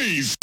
[0.00, 0.39] noise.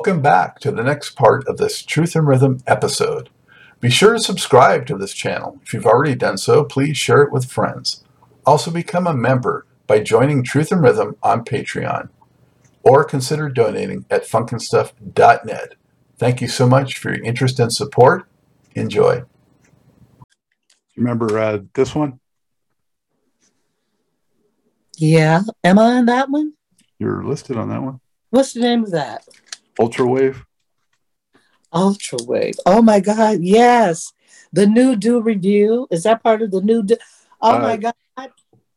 [0.00, 3.28] Welcome back to the next part of this Truth and Rhythm episode.
[3.80, 5.60] Be sure to subscribe to this channel.
[5.62, 8.02] If you've already done so, please share it with friends.
[8.46, 12.08] Also, become a member by joining Truth and Rhythm on Patreon
[12.82, 15.74] or consider donating at funkinstuff.net.
[16.16, 18.26] Thank you so much for your interest and support.
[18.74, 19.24] Enjoy.
[20.96, 22.20] Remember uh, this one?
[24.96, 25.42] Yeah.
[25.62, 26.54] Am I on that one?
[26.98, 28.00] You're listed on that one.
[28.30, 29.24] What's the name of that?
[29.80, 30.44] Ultra Wave.
[31.72, 32.54] Ultra Wave.
[32.66, 33.38] Oh my God.
[33.40, 34.12] Yes.
[34.52, 35.86] The new doo review.
[35.90, 36.96] Is that part of the new do?
[37.40, 37.94] Oh Uh, my God.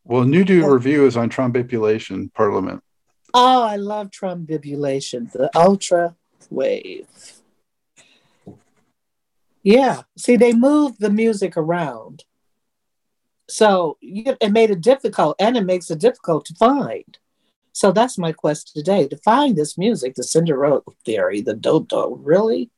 [0.06, 2.84] Well, New Doo Review is on Trombipulation Parliament.
[3.34, 5.32] Oh, I love Trombipulation.
[5.32, 6.16] The Ultra
[6.50, 7.08] Wave.
[9.64, 10.02] Yeah.
[10.18, 12.26] See, they moved the music around.
[13.50, 17.18] So it made it difficult and it makes it difficult to find.
[17.74, 22.16] So that's my quest today to find this music, the Cinderella theory, the Dodo.
[22.16, 22.70] Really?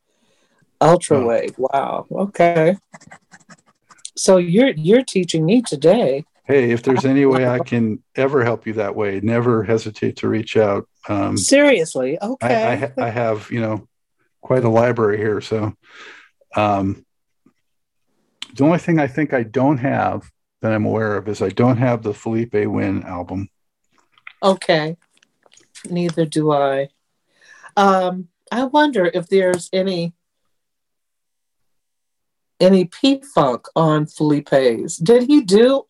[0.81, 1.27] Ultra Oh.
[1.27, 1.53] wave.
[1.57, 2.05] Wow.
[2.11, 2.77] Okay.
[4.15, 6.23] So you're you're teaching me today.
[6.45, 10.29] Hey, if there's any way I can ever help you that way, never hesitate to
[10.29, 10.87] reach out.
[11.09, 12.17] Um, Seriously.
[12.21, 12.65] Okay.
[12.65, 13.87] I, ha- I have, you know,
[14.41, 15.41] quite a library here.
[15.41, 15.73] So
[16.55, 17.03] um,
[18.53, 20.29] the only thing I think I don't have
[20.61, 23.49] that I'm aware of is I don't have the Philippe Wynne album.
[24.45, 24.95] Okay.
[25.89, 26.89] Neither do I.
[27.75, 30.13] Um, I wonder if there's any
[32.59, 34.97] any P Funk on Philippe's.
[34.97, 35.87] Did he do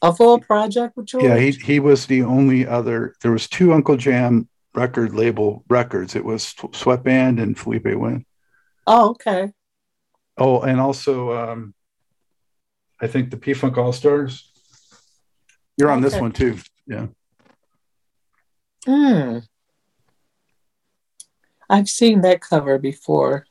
[0.00, 1.24] a full project with George?
[1.24, 3.16] Yeah, he he was the only other.
[3.22, 6.14] There was two Uncle Jam record label records.
[6.14, 8.24] It was Sweatband and Philippe Wynne.
[8.86, 9.52] Oh, okay.
[10.38, 11.74] Oh, and also um,
[13.00, 14.50] I think the P Funk All Stars.
[15.76, 16.58] You're on this one too.
[16.86, 17.08] Yeah.
[18.86, 19.38] Hmm.
[21.68, 23.46] I've seen that cover before.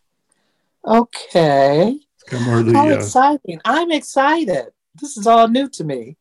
[0.85, 1.99] Okay.
[2.15, 3.59] It's got more of the, How uh, exciting.
[3.65, 4.67] I'm excited.
[5.01, 6.17] This is all new to me.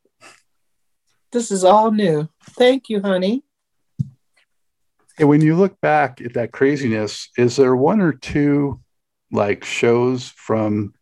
[1.31, 2.28] This is all new.
[2.50, 3.43] Thank you, honey.
[5.17, 8.81] Hey, when you look back at that craziness, is there one or two
[9.31, 10.94] like shows from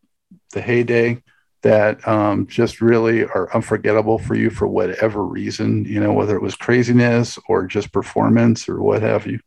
[0.53, 1.23] the heyday
[1.63, 5.85] that um, just really are unforgettable for you for whatever reason?
[5.85, 9.41] You know, whether it was craziness or just performance or what have you.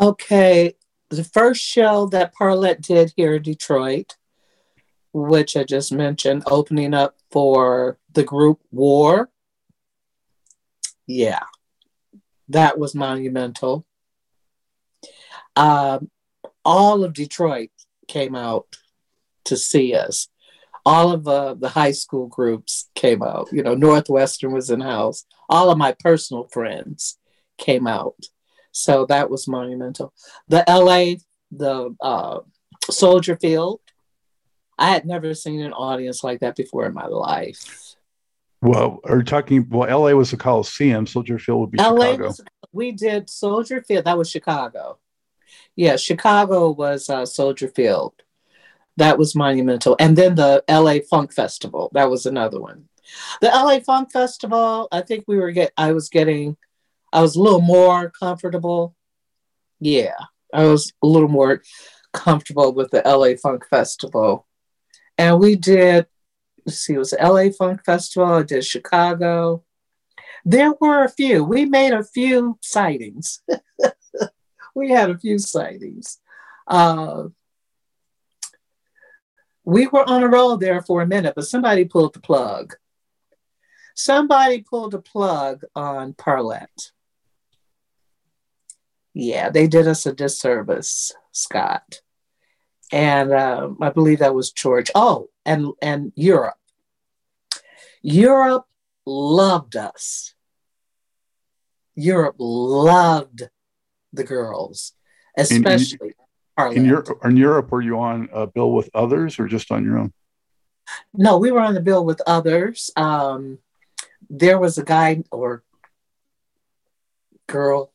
[0.00, 0.74] Okay,
[1.10, 4.16] the first show that Parlet did here in Detroit,
[5.12, 9.30] which I just mentioned, opening up for the group War.
[11.06, 11.40] Yeah,
[12.48, 13.86] that was monumental.
[15.54, 16.10] Um,
[16.64, 17.70] all of Detroit
[18.08, 18.66] came out
[19.44, 20.28] to see us.
[20.86, 23.48] All of uh, the high school groups came out.
[23.52, 25.24] You know, Northwestern was in house.
[25.48, 27.18] All of my personal friends
[27.56, 28.16] came out.
[28.72, 30.12] So that was monumental.
[30.48, 32.40] The LA, the uh,
[32.90, 33.80] Soldier Field,
[34.78, 37.94] I had never seen an audience like that before in my life.
[38.60, 39.68] Well, are you talking?
[39.68, 41.06] Well, LA was the Coliseum.
[41.06, 42.26] Soldier Field would be LA Chicago.
[42.26, 42.40] was,
[42.72, 44.06] we did Soldier Field.
[44.06, 44.98] That was Chicago.
[45.76, 48.14] Yeah, Chicago was uh, Soldier Field.
[48.96, 49.96] That was monumental.
[49.98, 51.90] And then the LA Funk Festival.
[51.94, 52.88] That was another one.
[53.40, 56.56] The LA Funk Festival, I think we were get I was getting
[57.12, 58.96] I was a little more comfortable.
[59.80, 60.16] Yeah,
[60.52, 61.62] I was a little more
[62.12, 64.46] comfortable with the LA Funk Festival.
[65.18, 66.06] And we did
[66.64, 69.64] let's see, it was LA Funk Festival, I did Chicago.
[70.44, 71.42] There were a few.
[71.42, 73.42] We made a few sightings.
[74.74, 76.18] we had a few sightings.
[76.66, 77.24] Uh,
[79.64, 82.74] we were on a roll there for a minute, but somebody pulled the plug.
[83.94, 86.92] Somebody pulled the plug on Parlet.
[89.14, 92.00] Yeah, they did us a disservice, Scott.
[92.92, 94.90] And um, I believe that was George.
[94.94, 96.58] Oh, and and Europe.
[98.02, 98.66] Europe
[99.06, 100.34] loved us.
[101.94, 103.48] Europe loved
[104.12, 104.92] the girls,
[105.36, 106.23] especially in,
[106.58, 107.18] in, in Europe.
[107.24, 110.12] In Europe, were you on a bill with others or just on your own?
[111.12, 112.90] No, we were on the bill with others.
[112.96, 113.58] Um,
[114.28, 115.62] there was a guy or
[117.46, 117.90] girl,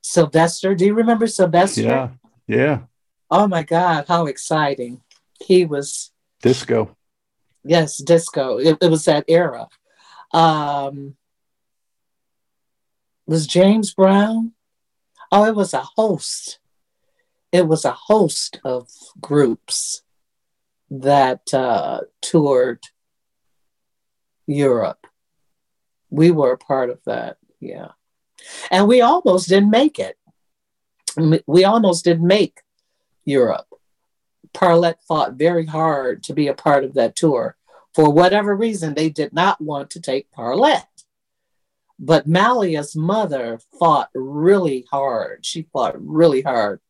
[0.00, 0.74] Sylvester.
[0.74, 1.82] Do you remember Sylvester?
[1.82, 2.08] Yeah,
[2.46, 2.78] yeah.
[3.30, 5.02] Oh my God, how exciting!
[5.40, 6.12] He was
[6.42, 6.96] disco.
[7.64, 8.58] Yes, disco.
[8.58, 9.68] It, it was that era.
[10.32, 11.16] Um,
[13.26, 14.52] was James Brown?
[15.32, 16.58] Oh, it was a host.
[17.54, 18.88] It was a host of
[19.20, 20.02] groups
[20.90, 22.82] that uh, toured
[24.48, 25.06] Europe.
[26.10, 27.92] We were a part of that, yeah.
[28.72, 30.18] And we almost didn't make it.
[31.46, 32.58] We almost didn't make
[33.24, 33.68] Europe.
[34.52, 37.56] Parlet fought very hard to be a part of that tour.
[37.94, 40.82] For whatever reason, they did not want to take Parlet.
[42.00, 45.46] But Mallia's mother fought really hard.
[45.46, 46.80] She fought really hard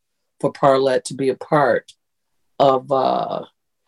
[0.44, 1.94] for Parlet to be a part
[2.58, 3.46] of uh,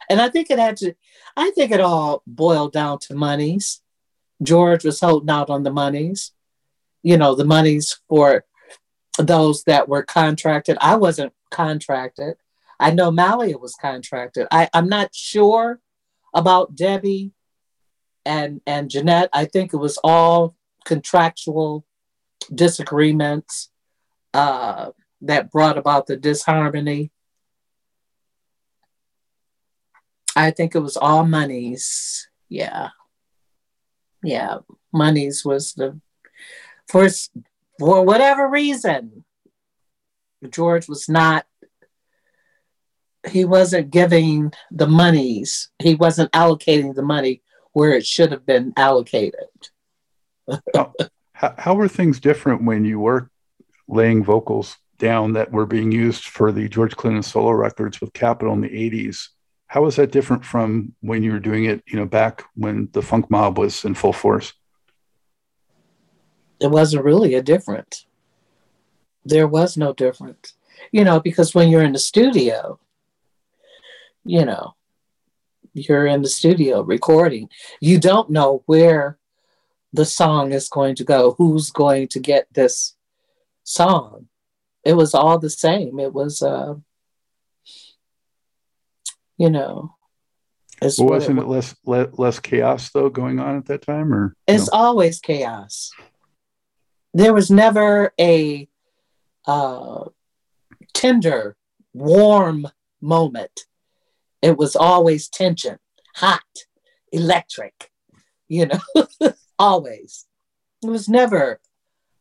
[0.09, 0.95] and I think it had to,
[1.37, 3.83] I think it all boiled down to monies.
[4.43, 6.33] George was holding out on the monies,
[7.03, 8.47] you know, the monies for
[9.19, 10.79] those that were contracted.
[10.81, 12.37] I wasn't contracted.
[12.81, 14.47] I know Mallia was contracted.
[14.51, 15.81] I, I'm not sure
[16.33, 17.33] about Debbie
[18.25, 19.29] and and Jeanette.
[19.35, 20.57] I think it was all
[20.87, 21.85] contractual
[22.55, 23.71] disagreements
[24.33, 24.93] uh,
[25.23, 27.11] that brought about the disharmony.
[30.35, 32.29] I think it was all monies.
[32.49, 32.91] Yeah.
[34.23, 34.59] Yeah.
[34.93, 35.99] Monies was the
[36.89, 37.09] for
[37.79, 39.25] for whatever reason.
[40.51, 41.47] George was not
[43.29, 45.71] he wasn't giving the monies.
[45.81, 47.43] He wasn't allocating the money
[47.73, 49.49] where it should have been allocated.
[50.75, 50.93] how,
[51.35, 53.31] how were things different when you were
[53.89, 58.55] laying vocals down that were being used for the George Clinton solo records with Capitol
[58.55, 59.29] in the 80s
[59.69, 63.03] how was that different from when you were doing it, you know, back when the
[63.03, 64.53] funk mob was in full force?
[66.61, 68.07] It wasn't really a difference.
[69.25, 70.55] There was no difference,
[70.93, 72.79] you know, because when you're in the studio,
[74.25, 74.77] you know,
[75.75, 77.49] you're in the studio recording,
[77.81, 79.19] you don't know where
[79.93, 82.95] the song is going to go, who's going to get this
[83.65, 84.29] song.
[84.87, 85.99] It was all the same.
[85.99, 86.77] It was, uh,
[89.37, 89.97] you know.
[90.81, 94.37] Well, wasn't it, it less le- less chaos though going on at that time, or
[94.47, 94.79] it's no?
[94.79, 95.91] always chaos.
[97.15, 98.69] There was never a
[99.45, 100.05] uh,
[100.95, 101.57] tender,
[101.93, 102.69] warm
[103.01, 103.63] moment.
[104.41, 105.79] It was always tension,
[106.15, 106.45] hot,
[107.11, 107.91] electric.
[108.47, 110.27] You know, always.
[110.85, 111.61] It was never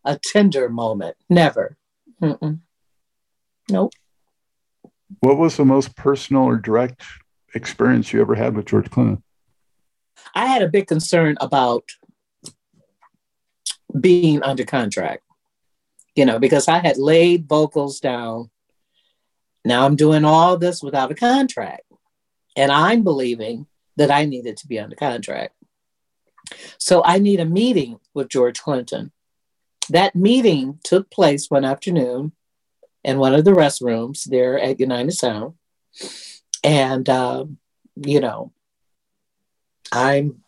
[0.04, 1.18] a tender moment.
[1.30, 1.78] Never.
[2.22, 2.60] Mm-mm.
[3.70, 3.94] Nope.
[5.20, 7.04] What was the most personal or direct
[7.54, 9.24] experience you ever had with George Clinton?
[10.34, 11.84] I had a big concern about
[14.00, 15.24] being under contract,
[16.16, 18.50] you know, because I had laid vocals down.
[19.64, 21.84] Now I'm doing all this without a contract.
[22.56, 25.54] And I'm believing that I needed to be under contract.
[26.78, 29.12] So I need a meeting with George Clinton.
[29.90, 32.32] That meeting took place one afternoon
[33.04, 35.54] in one of the restrooms there at United Sound.
[36.64, 37.46] And, uh,
[37.96, 38.52] you know,
[39.92, 40.44] I'm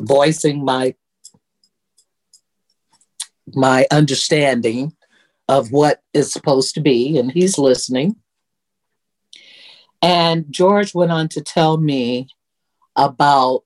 [0.00, 0.94] voicing my
[3.54, 4.94] my understanding
[5.48, 8.16] of what is supposed to be, and he's listening.
[10.00, 12.28] And George went on to tell me
[12.96, 13.64] about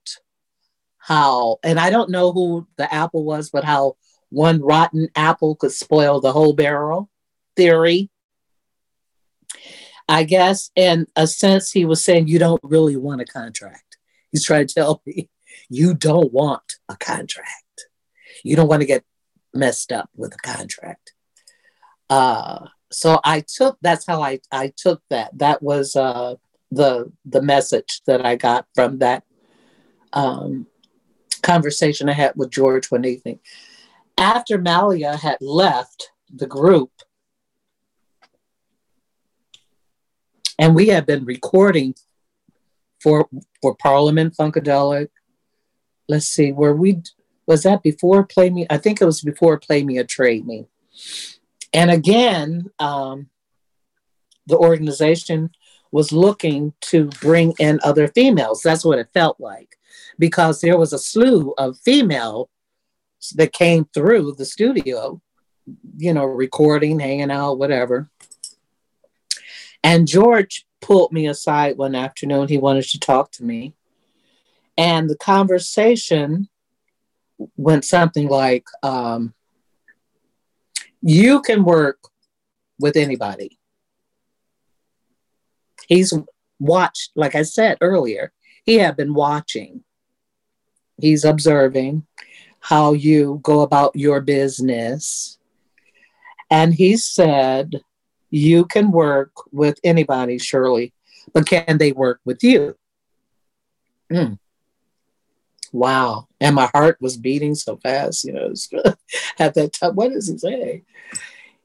[0.97, 3.95] how, and I don't know who the apple was, but how
[4.29, 7.09] one rotten apple could spoil the whole barrel
[7.55, 8.09] theory.
[10.07, 13.97] I guess in a sense, he was saying, You don't really want a contract.
[14.31, 15.29] He's trying to tell me,
[15.69, 17.87] You don't want a contract.
[18.43, 19.03] You don't want to get
[19.53, 21.13] messed up with a contract.
[22.09, 25.37] Uh, so I took that's how I, I took that.
[25.37, 26.35] That was uh,
[26.71, 29.23] the the message that I got from that
[30.13, 30.67] um,
[31.43, 33.39] conversation I had with George one evening.
[34.19, 36.91] After Mallia had left the group,
[40.59, 41.95] and we had been recording
[43.01, 43.29] for
[43.61, 45.07] for Parliament Funkadelic.
[46.09, 47.01] Let's see, where we
[47.47, 48.67] was that before Play Me?
[48.69, 50.67] I think it was before Play Me or Trade Me.
[51.73, 53.29] And again, um,
[54.47, 55.51] the organization
[55.93, 58.61] was looking to bring in other females.
[58.61, 59.77] That's what it felt like,
[60.19, 62.49] because there was a slew of female
[63.35, 65.21] that came through the studio,
[65.97, 68.09] you know, recording, hanging out, whatever.
[69.83, 72.47] And George pulled me aside one afternoon.
[72.47, 73.73] He wanted to talk to me.
[74.77, 76.49] And the conversation
[77.57, 79.33] went something like, um,
[81.01, 81.99] You can work
[82.79, 83.59] with anybody.
[85.87, 86.13] He's
[86.59, 88.31] watched, like I said earlier,
[88.63, 89.83] he had been watching.
[91.01, 92.05] He's observing
[92.59, 95.37] how you go about your business.
[96.49, 97.81] And he said,
[98.29, 100.93] You can work with anybody, Shirley,
[101.33, 102.75] but can they work with you?
[104.11, 104.39] Mm.
[105.71, 106.27] Wow.
[106.41, 108.53] And my heart was beating so fast, you know,
[109.39, 109.95] at that time.
[109.95, 110.83] What does he say?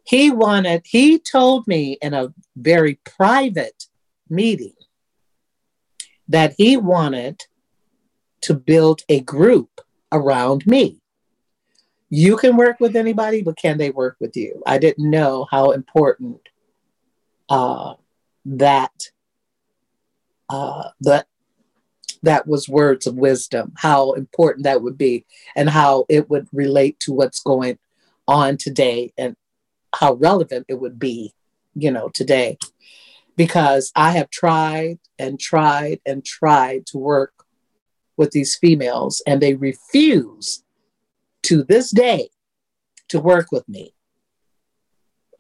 [0.07, 3.87] He wanted, he told me in a very private
[4.29, 4.75] meeting
[6.29, 7.41] that he wanted
[8.43, 9.74] to build a group
[10.13, 11.01] around me.
[12.11, 14.63] You can work with anybody, but can they work with you?
[14.67, 16.41] I didn't know how important
[17.49, 17.95] uh,
[18.45, 19.11] that
[20.49, 21.27] uh, that
[22.23, 23.73] that was words of wisdom.
[23.77, 27.79] How important that would be, and how it would relate to what's going
[28.29, 29.37] on today, and
[29.95, 31.35] how relevant it would be,
[31.75, 32.59] you know, today.
[33.37, 37.34] Because I have tried and tried and tried to work
[38.17, 40.63] with these females, and they refuse
[41.45, 42.31] to this day
[43.09, 43.95] to work with me.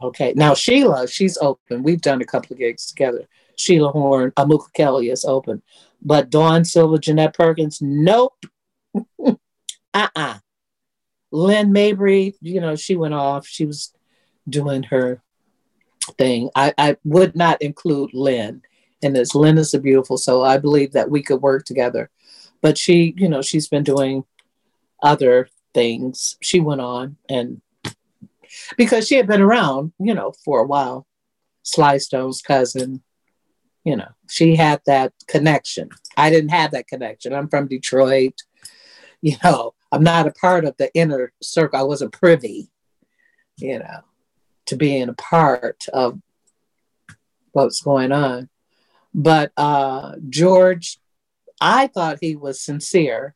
[0.03, 1.83] Okay, now Sheila, she's open.
[1.83, 3.27] We've done a couple of gigs together.
[3.57, 5.63] Sheila Horn, Amuka Kelly is open.
[6.03, 8.45] But Dawn Silva, Jeanette Perkins, nope.
[9.95, 10.39] uh-uh.
[11.31, 13.47] Lynn Mabry, you know, she went off.
[13.47, 13.93] She was
[14.49, 15.23] doing her
[16.19, 16.51] thing.
[16.55, 18.63] I, I would not include Lynn
[19.03, 19.35] in this.
[19.35, 20.45] Lynn is a beautiful soul.
[20.45, 22.11] I believe that we could work together
[22.65, 24.25] but she, you know, she's been doing
[25.03, 26.39] other things.
[26.41, 27.61] She went on and
[28.79, 31.07] because she had been around, you know, for a while.
[31.63, 33.03] Sly Stone's cousin,
[33.85, 35.91] you know, she had that connection.
[36.17, 37.35] I didn't have that connection.
[37.35, 38.41] I'm from Detroit.
[39.21, 41.79] You know, I'm not a part of the inner circle.
[41.79, 42.71] I wasn't privy,
[43.57, 44.01] you know,
[44.67, 46.19] to being a part of
[47.53, 48.49] what's going on.
[49.15, 50.99] But uh, George
[51.65, 53.35] I thought he was sincere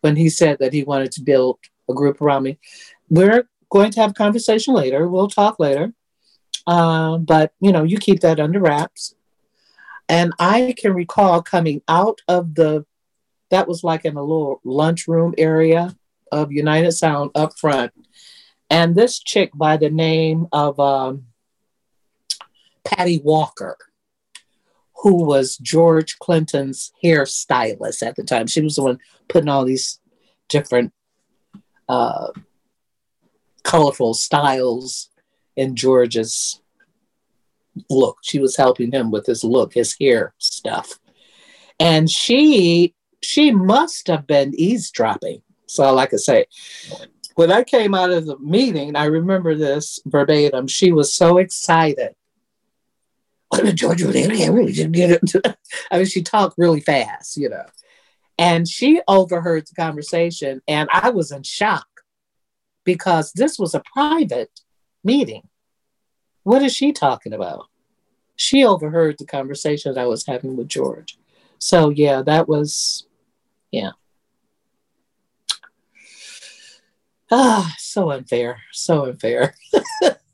[0.00, 2.58] when he said that he wanted to build a group around me.
[3.08, 5.06] We're going to have a conversation later.
[5.08, 5.92] We'll talk later.
[6.66, 9.14] Uh, but, you know, you keep that under wraps.
[10.08, 12.86] And I can recall coming out of the,
[13.50, 15.94] that was like in a little lunchroom area
[16.32, 17.92] of United Sound up front.
[18.68, 21.26] And this chick by the name of um,
[22.84, 23.76] Patty Walker
[24.96, 28.46] who was George Clinton's hairstylist at the time.
[28.46, 28.98] She was the one
[29.28, 30.00] putting all these
[30.48, 30.92] different
[31.88, 32.28] uh,
[33.62, 35.10] colorful styles
[35.56, 36.60] in George's
[37.90, 38.18] look.
[38.22, 40.98] She was helping him with his look, his hair stuff.
[41.80, 45.42] And she she must have been eavesdropping.
[45.66, 46.46] So like I say,
[47.34, 50.68] when I came out of the meeting, I remember this verbatim.
[50.68, 52.14] She was so excited
[53.74, 54.08] Georgia,
[55.90, 57.66] I mean, she talked really fast, you know.
[58.38, 61.86] And she overheard the conversation, and I was in shock
[62.84, 64.60] because this was a private
[65.02, 65.48] meeting.
[66.42, 67.66] What is she talking about?
[68.36, 71.16] She overheard the conversation I was having with George.
[71.58, 73.06] So, yeah, that was,
[73.70, 73.92] yeah.
[77.30, 79.54] Ah, so unfair, so unfair.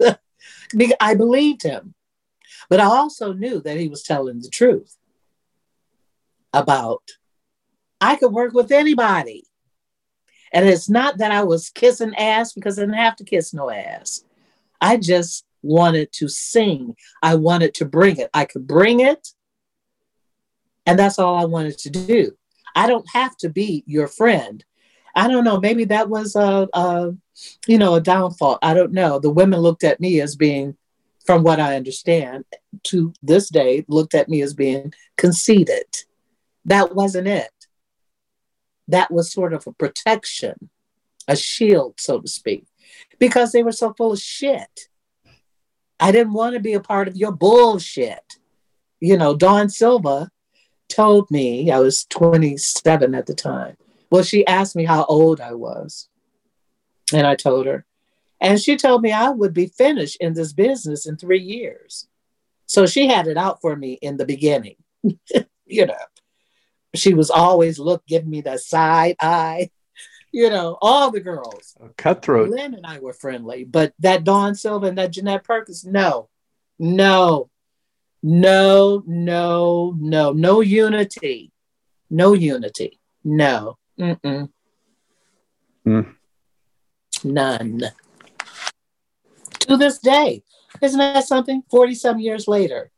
[1.00, 1.94] I believed him.
[2.70, 4.96] But I also knew that he was telling the truth
[6.52, 7.02] about
[8.00, 9.44] I could work with anybody.
[10.52, 13.70] And it's not that I was kissing ass because I didn't have to kiss no
[13.70, 14.24] ass.
[14.80, 16.96] I just wanted to sing.
[17.22, 18.30] I wanted to bring it.
[18.32, 19.28] I could bring it.
[20.86, 22.32] And that's all I wanted to do.
[22.74, 24.64] I don't have to be your friend.
[25.14, 25.60] I don't know.
[25.60, 27.14] Maybe that was a, a
[27.66, 28.58] you know, a downfall.
[28.62, 29.18] I don't know.
[29.18, 30.76] The women looked at me as being
[31.24, 32.44] from what I understand,
[32.84, 35.84] to this day, looked at me as being conceited.
[36.64, 37.52] That wasn't it.
[38.88, 40.70] That was sort of a protection,
[41.28, 42.66] a shield, so to speak,
[43.18, 44.88] because they were so full of shit.
[46.00, 48.24] I didn't want to be a part of your bullshit.
[49.00, 50.30] You know, Dawn Silva
[50.88, 53.76] told me I was 27 at the time.
[54.10, 56.08] Well, she asked me how old I was.
[57.12, 57.84] And I told her.
[58.40, 62.08] And she told me I would be finished in this business in three years.
[62.66, 64.76] So she had it out for me in the beginning.
[65.66, 65.94] you know,
[66.94, 69.70] she was always look, giving me the side eye.
[70.32, 71.76] you know, all the girls.
[71.96, 72.50] Cutthroat.
[72.50, 76.28] Lynn and I were friendly, but that Dawn Silva and that Jeanette Perkins, no,
[76.78, 77.50] no,
[78.22, 81.52] no, no, no, no unity,
[82.08, 84.48] no unity, no, Mm-mm.
[85.84, 86.00] Hmm.
[87.24, 87.82] none.
[89.60, 90.42] To this day,
[90.82, 91.62] isn't that something?
[91.70, 92.90] Forty some years later.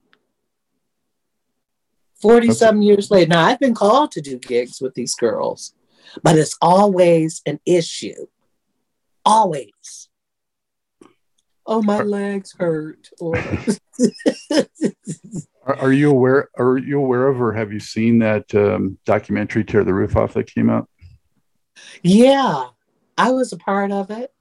[2.22, 3.28] 40 some years later.
[3.30, 5.74] Now, I've been called to do gigs with these girls,
[6.22, 8.28] but it's always an issue.
[9.24, 10.08] Always.
[11.66, 13.08] Oh, my legs hurt.
[13.20, 13.36] Or
[15.64, 16.48] Are, are you aware?
[16.56, 20.34] Are you aware of, or have you seen that um, documentary "Tear the Roof Off"
[20.34, 20.88] that came out?
[22.02, 22.68] yeah,
[23.16, 24.32] I was a part of it.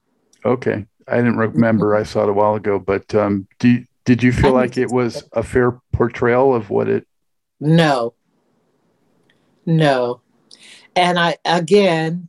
[0.44, 1.94] Okay, I didn't remember.
[1.94, 5.22] I saw it a while ago, but um, do did you feel like it was
[5.32, 7.06] a fair portrayal of what it?
[7.60, 8.14] No.
[9.64, 10.20] No.
[10.96, 12.28] And I, again,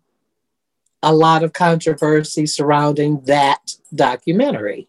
[1.01, 4.87] a lot of controversy surrounding that documentary.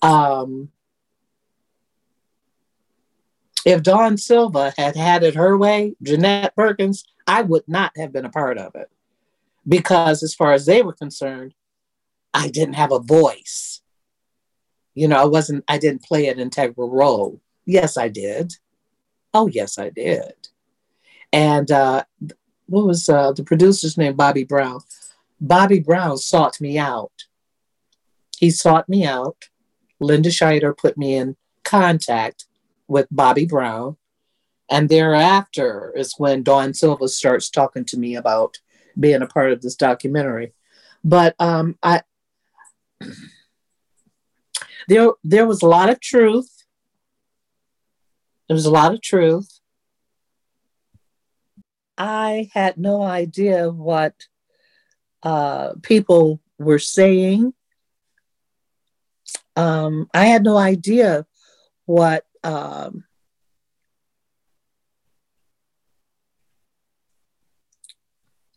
[0.00, 0.70] Um,
[3.66, 8.24] if Dawn Silva had had it her way, Jeanette Perkins, I would not have been
[8.24, 8.90] a part of it
[9.66, 11.54] because, as far as they were concerned,
[12.34, 13.80] I didn't have a voice.
[14.94, 17.40] You know, I wasn't, I didn't play an integral role.
[17.64, 18.54] Yes, I did.
[19.32, 20.34] Oh, yes, I did.
[21.32, 22.04] And uh,
[22.66, 24.14] what was uh, the producer's name?
[24.14, 24.80] Bobby Brown.
[25.40, 27.12] Bobby Brown sought me out.
[28.38, 29.48] He sought me out.
[30.00, 32.46] Linda Shider put me in contact
[32.88, 33.96] with Bobby Brown.
[34.70, 38.58] And thereafter is when Dawn Silva starts talking to me about
[38.98, 40.52] being a part of this documentary.
[41.04, 42.02] But um, I
[44.88, 46.64] there there was a lot of truth.
[48.48, 49.60] There was a lot of truth.
[51.96, 54.14] I had no idea what
[55.22, 57.54] uh, people were saying.
[59.56, 61.26] Um, I had no idea
[61.86, 63.04] what um,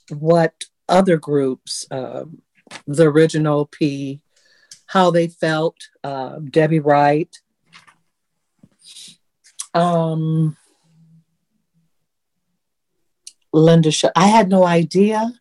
[0.10, 2.42] what other groups, um,
[2.88, 4.22] the original P,
[4.88, 7.36] how they felt, uh, Debbie Wright.
[9.74, 10.56] Um,
[13.52, 15.34] Linda, Sh- I had no idea.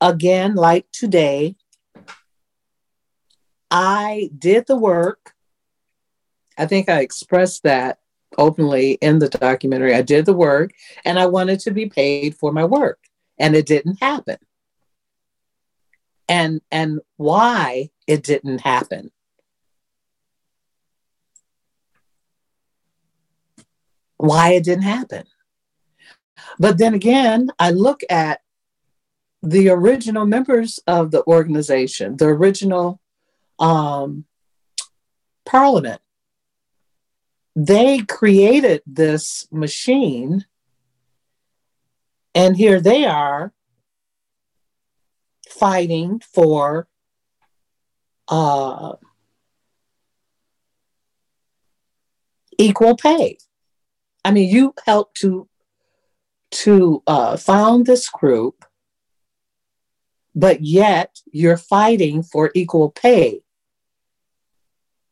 [0.00, 1.56] Again, like today,
[3.70, 5.34] I did the work.
[6.56, 7.98] I think I expressed that
[8.36, 9.94] openly in the documentary.
[9.94, 10.72] I did the work
[11.04, 12.98] and I wanted to be paid for my work,
[13.38, 14.38] and it didn't happen.
[16.28, 19.10] And and why it didn't happen.
[24.18, 25.24] Why it didn't happen.
[26.58, 28.40] But then again, I look at
[29.42, 33.00] the original members of the organization, the original
[33.58, 34.24] um,
[35.46, 36.00] parliament.
[37.54, 40.44] They created this machine,
[42.34, 43.52] and here they are
[45.58, 46.88] fighting for
[48.28, 48.94] uh,
[52.58, 53.38] equal pay.
[54.24, 55.48] I mean, you helped to
[56.50, 58.64] to uh, found this group,
[60.34, 63.42] but yet you're fighting for equal pay.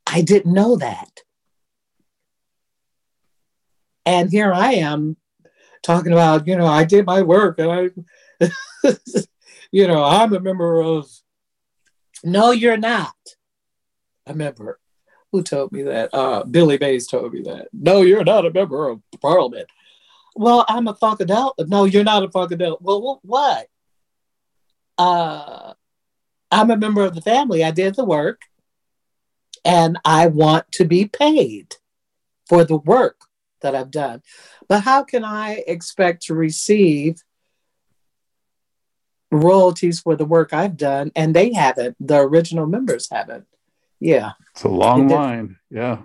[0.06, 1.20] I didn't know that.
[4.06, 5.16] And here I am
[5.82, 7.92] talking about, you know, I did my work and
[8.40, 8.48] I,
[9.76, 11.06] you know, I'm a member of.
[12.24, 13.14] No, you're not
[14.26, 14.80] a member.
[15.32, 16.08] Who told me that?
[16.14, 17.68] Uh, Billy Mays told me that.
[17.74, 19.68] No, you're not a member of parliament.
[20.34, 21.68] Well, I'm a funkadelic.
[21.68, 22.78] No, you're not a funkadelic.
[22.80, 23.66] Well, what?
[24.96, 25.74] Uh,
[26.50, 27.62] I'm a member of the family.
[27.62, 28.40] I did the work,
[29.62, 31.74] and I want to be paid
[32.48, 33.20] for the work
[33.60, 34.22] that I've done.
[34.68, 37.22] But how can I expect to receive
[39.30, 41.96] royalties for the work I've done and they haven't?
[42.00, 43.46] The original members haven't.
[44.00, 44.32] Yeah.
[44.52, 45.56] It's a long line.
[45.70, 45.98] Yeah.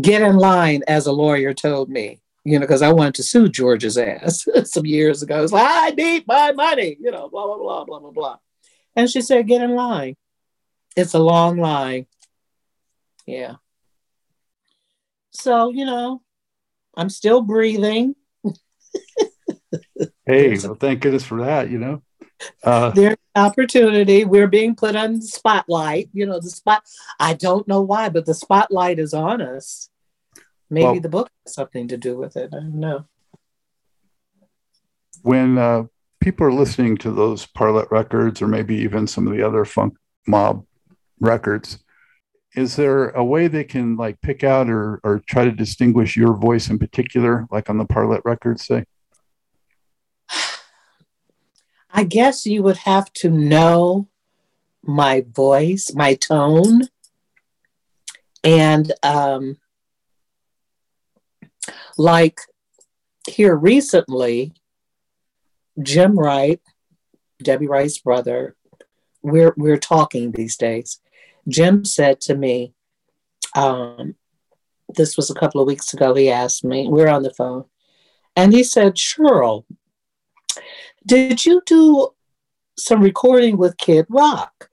[0.00, 3.48] Get in line, as a lawyer told me, you know, because I wanted to sue
[3.48, 5.42] George's ass some years ago.
[5.42, 8.36] It's like, I need my money, you know, blah, blah, blah, blah, blah, blah.
[8.96, 10.16] And she said, get in line.
[10.96, 12.06] It's a long line.
[13.26, 13.56] Yeah.
[15.32, 16.22] So, you know,
[16.96, 18.14] I'm still breathing.
[20.26, 21.68] Hey, well, thank goodness for that.
[21.70, 22.02] You know.
[22.62, 24.24] Uh, There's opportunity.
[24.24, 26.08] We're being put on the spotlight.
[26.12, 26.82] You know, the spot.
[27.18, 29.88] I don't know why, but the spotlight is on us.
[30.70, 32.50] Maybe Well- the book has something to do with it.
[32.52, 33.06] I don't know.
[35.22, 35.84] when uh,
[36.20, 39.94] people are listening to those Parlet records, or maybe even some of the other funk
[40.26, 40.64] mob
[41.20, 41.78] records,
[42.54, 46.34] is there a way they can like pick out or or try to distinguish your
[46.34, 48.84] voice in particular, like on the Parlet records, say?
[51.96, 54.08] I guess you would have to know
[54.82, 56.88] my voice, my tone,
[58.42, 59.58] and um,
[61.96, 62.40] like
[63.28, 64.54] here recently,
[65.80, 66.60] Jim Wright,
[67.40, 68.56] Debbie Wright's brother,
[69.22, 71.00] we're we're talking these days.
[71.46, 72.74] Jim said to me,
[73.54, 74.16] um,
[74.96, 77.66] this was a couple of weeks ago, he asked me, we're on the phone,
[78.34, 79.64] and he said, Cheryl,
[81.06, 82.10] did you do
[82.78, 84.70] some recording with Kid Rock?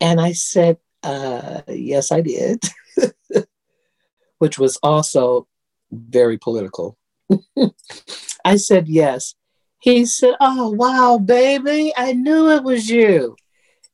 [0.00, 2.62] And I said, uh, yes, I did,
[4.38, 5.46] which was also
[5.90, 6.96] very political.
[8.44, 9.34] I said, yes.
[9.80, 13.36] He said, oh, wow, baby, I knew it was you.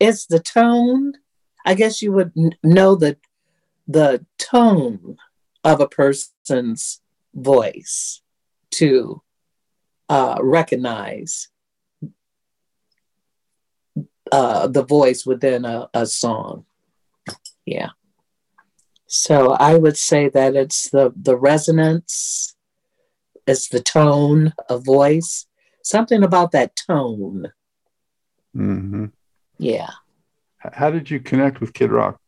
[0.01, 1.13] It's the tone.
[1.65, 3.17] I guess you would n- know the,
[3.87, 5.17] the tone
[5.65, 7.01] of a person's
[7.35, 8.23] voice
[8.73, 9.23] to
[10.09, 11.49] uh, recognize
[14.33, 16.65] uh, the voice within a, a song.
[17.65, 17.91] Yeah.
[19.07, 22.57] So I would say that it's the the resonance,
[23.47, 25.47] it's the tone of voice,
[25.83, 27.53] something about that tone.
[28.57, 29.07] Mm-hmm.
[29.59, 29.91] Yeah.
[30.59, 32.21] How did you connect with Kid Rock?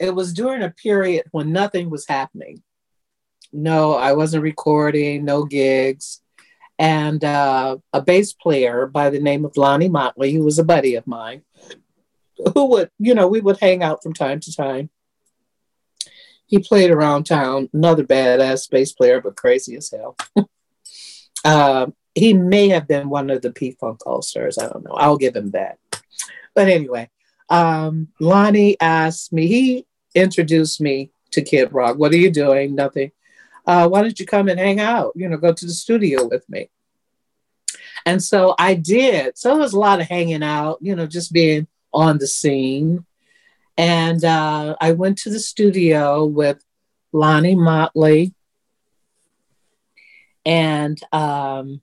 [0.00, 2.62] It was during a period when nothing was happening.
[3.52, 6.20] No, I wasn't recording, no gigs.
[6.78, 10.94] And uh, a bass player by the name of Lonnie Motley, who was a buddy
[10.94, 11.42] of mine,
[12.54, 14.90] who would, you know, we would hang out from time to time.
[16.46, 20.16] He played around town, another badass bass player, but crazy as hell.
[21.44, 24.58] uh, he may have been one of the P Funk All Stars.
[24.58, 24.94] I don't know.
[24.94, 25.78] I'll give him that.
[26.54, 27.08] But anyway,
[27.48, 31.98] um, Lonnie asked me, he introduced me to Kid Rock.
[31.98, 32.74] What are you doing?
[32.74, 33.12] Nothing.
[33.66, 35.12] Uh, why don't you come and hang out?
[35.14, 36.70] You know, go to the studio with me.
[38.04, 39.38] And so I did.
[39.38, 43.04] So it was a lot of hanging out, you know, just being on the scene.
[43.76, 46.62] And uh, I went to the studio with
[47.12, 48.34] Lonnie Motley.
[50.44, 51.82] And um,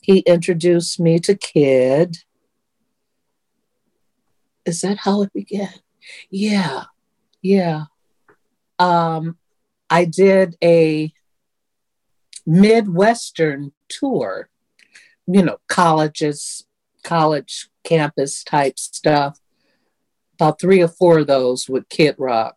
[0.00, 2.18] he introduced me to Kid.
[4.64, 5.74] Is that how it began?
[6.30, 6.84] Yeah,
[7.40, 7.84] yeah.
[8.78, 9.36] Um,
[9.92, 11.12] I did a
[12.46, 14.48] Midwestern tour,
[15.26, 16.64] you know, colleges,
[17.04, 19.38] college campus type stuff.
[20.36, 22.56] About three or four of those with Kid Rock.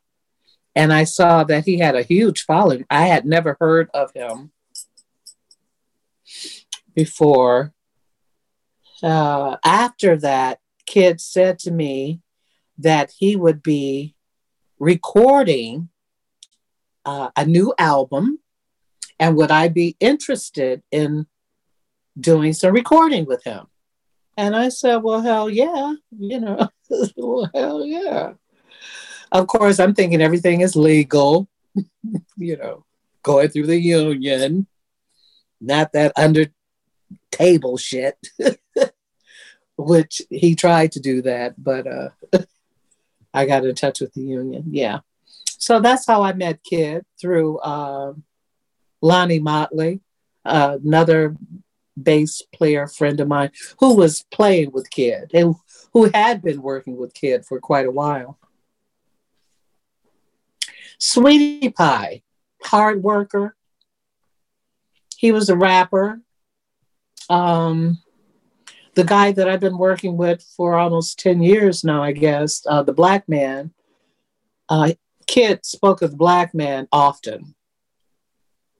[0.78, 2.86] And I saw that he had a huge following.
[2.89, 4.52] I had never heard of him
[6.95, 7.74] before.
[9.04, 12.21] Uh, after that, Kid said to me
[12.78, 14.15] that he would be
[14.80, 15.89] recording
[17.05, 18.39] uh, a new album
[19.19, 21.27] and would I be interested in
[22.19, 23.67] doing some recording with him?
[24.37, 26.69] And I said, Well, hell yeah, you know,
[27.17, 28.33] well, hell yeah.
[29.31, 31.47] Of course, I'm thinking everything is legal,
[32.37, 32.85] you know,
[33.23, 34.67] going through the union,
[35.61, 36.47] not that under
[37.31, 38.17] table shit,
[39.77, 42.09] which he tried to do that, but uh,
[43.33, 44.65] I got in touch with the union.
[44.67, 44.99] Yeah.
[45.65, 48.13] So that's how I met Kid through uh,
[49.01, 49.99] Lonnie Motley,
[50.45, 51.36] uh, another
[51.99, 53.49] bass player friend of mine
[53.80, 55.56] who was playing with Kid and
[55.91, 58.38] who had been working with Kid for quite a while.
[60.99, 62.21] Sweetie Pie,
[62.62, 63.56] hard worker.
[65.17, 66.21] He was a rapper.
[67.28, 68.04] Um,
[68.93, 72.84] the guy that I've been working with for almost 10 years now, I guess, uh,
[72.84, 73.73] the black man,
[74.69, 74.91] uh,
[75.27, 77.55] Kid spoke of black man often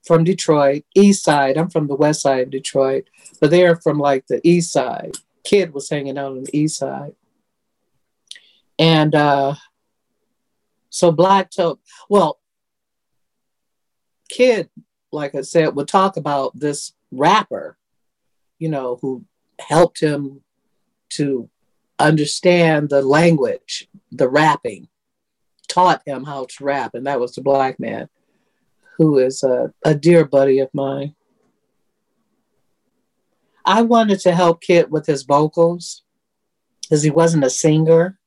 [0.05, 1.58] from Detroit, east side.
[1.58, 3.10] I'm from the west side of Detroit,
[3.41, 5.17] but they're from like the east side.
[5.43, 7.13] Kid was hanging out on the east side.
[8.77, 9.55] And uh,
[10.89, 11.79] so Black Toe,
[12.10, 12.39] well,
[14.29, 14.69] Kid,
[15.12, 17.77] like I said, would talk about this rapper,
[18.60, 19.25] you know, who
[19.60, 20.41] helped him
[21.10, 21.49] to
[21.99, 24.89] understand the language, the rapping,
[25.75, 28.07] taught him how to rap, and that was the black man
[28.97, 31.13] who is a, a dear buddy of mine.
[33.65, 36.03] I wanted to help Kid with his vocals
[36.81, 38.17] because he wasn't a singer.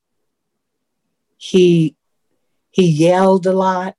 [1.37, 1.95] He
[2.71, 3.95] he yelled a lot,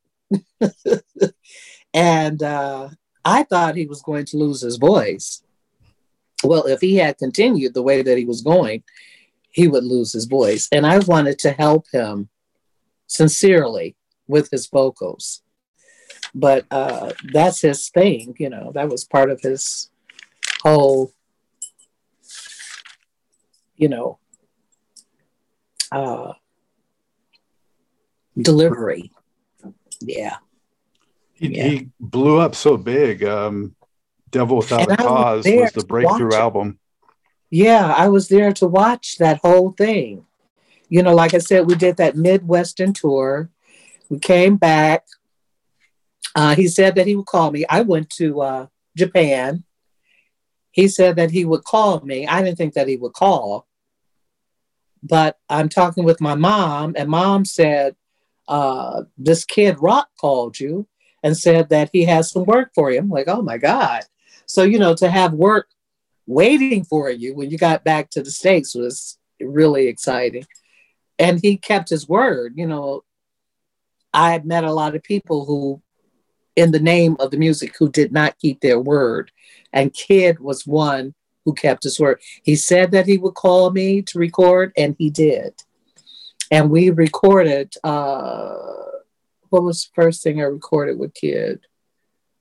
[1.95, 2.91] and uh,
[3.25, 5.43] I thought he was going to lose his voice.
[6.45, 8.85] well, if he had continued the way that he was going,
[9.51, 10.69] he would lose his voice.
[10.71, 12.29] And I wanted to help him
[13.11, 13.97] sincerely
[14.29, 15.43] with his vocals.
[16.33, 19.91] But uh, that's his thing, you know, that was part of his
[20.63, 21.13] whole,
[23.75, 24.19] you know,
[25.91, 26.35] uh,
[28.41, 29.11] delivery.
[30.01, 30.37] Yeah.
[31.35, 31.69] He, Yeah.
[31.69, 33.25] he blew up so big.
[33.25, 33.75] Um,
[34.31, 36.79] Devil Without And a was Cause there was the breakthrough album.
[37.51, 40.27] Yeah, I was there to watch that whole thing.
[40.91, 43.49] You know, like I said, we did that Midwestern tour.
[44.11, 45.07] We came back.
[46.35, 47.65] Uh, he said that he would call me.
[47.69, 49.63] I went to uh, Japan.
[50.73, 52.27] He said that he would call me.
[52.27, 53.69] I didn't think that he would call.
[55.03, 57.95] But I'm talking with my mom, and mom said,
[58.49, 60.89] uh, This kid Rock called you
[61.23, 62.99] and said that he has some work for you.
[62.99, 64.03] I'm like, Oh my God.
[64.47, 65.69] So, you know, to have work
[66.27, 70.45] waiting for you when you got back to the States was really exciting.
[71.21, 72.55] And he kept his word.
[72.57, 73.05] You know,
[74.13, 75.83] I met a lot of people who,
[76.57, 79.31] in the name of the music, who did not keep their word.
[79.73, 82.21] And Kid was one who kept his word.
[82.43, 85.63] He said that he would call me to record, and he did.
[86.51, 88.57] And we recorded, uh,
[89.51, 91.61] what was the first thing I recorded with Kid?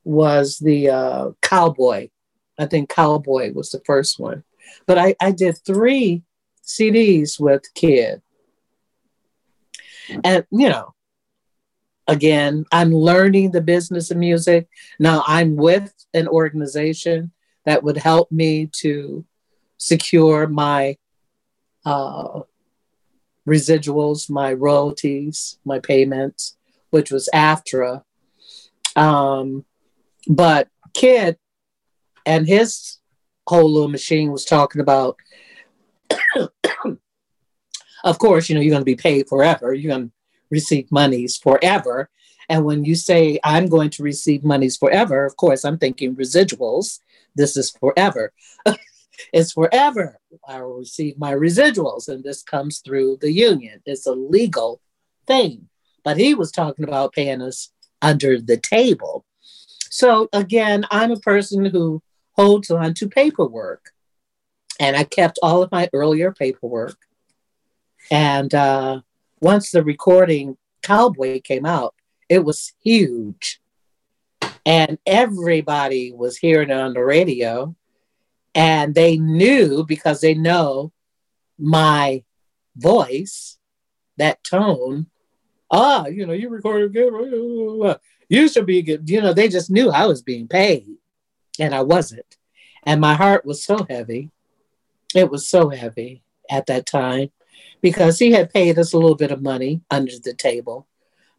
[0.04, 2.10] Was the uh, Cowboy.
[2.58, 4.44] I think Cowboy was the first one.
[4.88, 6.24] But I, I did three
[6.64, 8.22] CDs with Kid.
[10.24, 10.94] And, you know,
[12.08, 14.68] again, I'm learning the business of music.
[15.00, 17.32] Now I'm with an organization
[17.66, 19.26] that would help me to
[19.78, 20.98] secure my
[21.86, 22.42] uh,
[23.48, 26.58] residuals, my royalties, my payments,
[26.90, 28.04] which was AFTRA.
[28.96, 29.66] Um,
[30.28, 31.38] but Kid
[32.26, 32.98] and his
[33.48, 35.18] whole little machine was talking about
[38.04, 39.74] of course you know you're going to be paid forever.
[39.74, 40.14] You're going to
[40.50, 42.10] receive monies forever.
[42.48, 47.00] And when you say i'm going to receive monies forever of course i'm thinking residuals.
[47.36, 48.34] This is forever.
[49.34, 50.18] It's forever.
[50.48, 53.82] I will receive my residuals and this comes through the union.
[53.86, 54.80] It's a legal
[55.28, 55.68] thing.
[56.06, 57.70] But he was talking about paying us
[58.02, 59.26] under the table.
[59.90, 62.02] So again i'm a person who
[62.40, 63.92] holds on to paperwork.
[64.80, 66.98] And I kept all of my earlier paperwork.
[68.12, 69.02] And uh,
[69.42, 71.96] once the recording Cowboy came out,
[72.28, 73.60] it was huge.
[74.66, 77.76] And everybody was hearing it on the radio.
[78.56, 80.92] And they knew because they know
[81.58, 82.24] my
[82.76, 83.58] voice,
[84.18, 85.08] that tone.
[85.72, 88.00] Ah, you know, you recorded good.
[88.28, 89.10] You should be good.
[89.10, 90.88] You know, they just knew I was being paid
[91.60, 92.38] and I wasn't.
[92.84, 94.32] And my heart was so heavy.
[95.14, 97.32] It was so heavy at that time
[97.82, 100.88] because he had paid us a little bit of money under the table,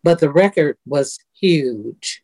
[0.03, 2.23] but the record was huge.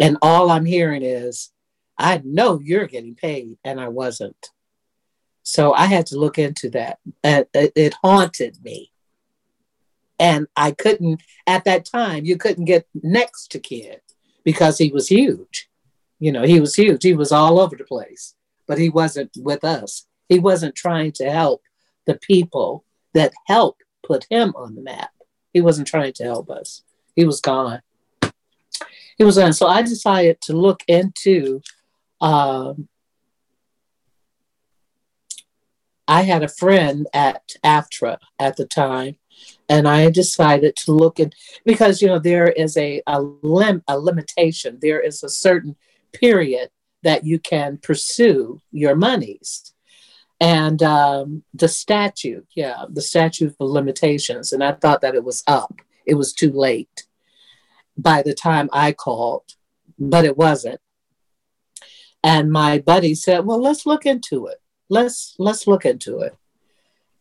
[0.00, 1.50] And all I'm hearing is,
[1.96, 4.50] I know you're getting paid, and I wasn't.
[5.42, 6.98] So I had to look into that.
[7.24, 8.92] And it, it haunted me.
[10.20, 14.00] And I couldn't, at that time, you couldn't get next to Kid
[14.44, 15.68] because he was huge
[16.18, 17.02] you know, he was huge.
[17.02, 18.34] He was all over the place,
[18.66, 20.06] but he wasn't with us.
[20.28, 21.62] He wasn't trying to help
[22.06, 25.10] the people that helped put him on the map.
[25.52, 26.82] He wasn't trying to help us.
[27.16, 27.82] He was gone.
[29.16, 29.52] He was gone.
[29.52, 31.60] So I decided to look into.
[32.20, 32.88] Um,
[36.06, 39.16] I had a friend at AFTRA at the time,
[39.68, 43.98] and I decided to look at because you know there is a a, lim, a
[43.98, 44.78] limitation.
[44.80, 45.76] There is a certain
[46.12, 46.70] period
[47.02, 49.74] that you can pursue your monies.
[50.40, 54.52] And um, the statute, yeah, the statute of limitations.
[54.52, 55.80] And I thought that it was up.
[56.06, 57.06] It was too late
[57.96, 59.54] by the time I called,
[59.98, 60.80] but it wasn't.
[62.22, 64.58] And my buddy said, "Well, let's look into it.
[64.88, 66.36] Let's let's look into it."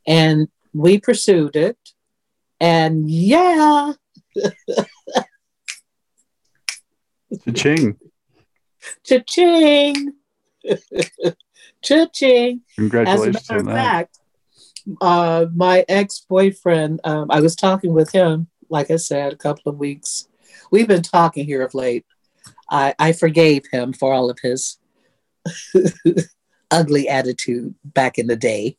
[0.08, 1.78] And we pursued it.
[2.60, 3.94] And yeah,
[7.44, 7.98] Cha-ching.
[9.04, 10.14] cha-ching,
[11.88, 12.62] cha-ching.
[12.78, 14.20] As a matter of fact,
[15.02, 19.72] uh, my ex boyfriend, um, I was talking with him, like I said, a couple
[19.72, 20.28] of weeks.
[20.72, 22.06] We've been talking here of late.
[22.70, 24.78] I, I forgave him for all of his
[26.72, 28.78] ugly attitude back in the day.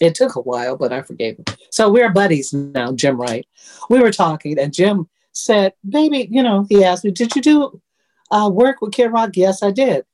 [0.00, 1.44] It took a while, but I forgave him.
[1.70, 3.46] So we're buddies now, Jim Wright.
[3.88, 7.82] We were talking, and Jim said, Baby, you know, he asked me, Did you do
[8.32, 9.30] uh, work with Kid Rock?
[9.34, 10.04] Yes, I did.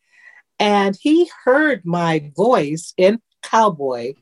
[0.61, 4.15] And he heard my voice in Cowboy,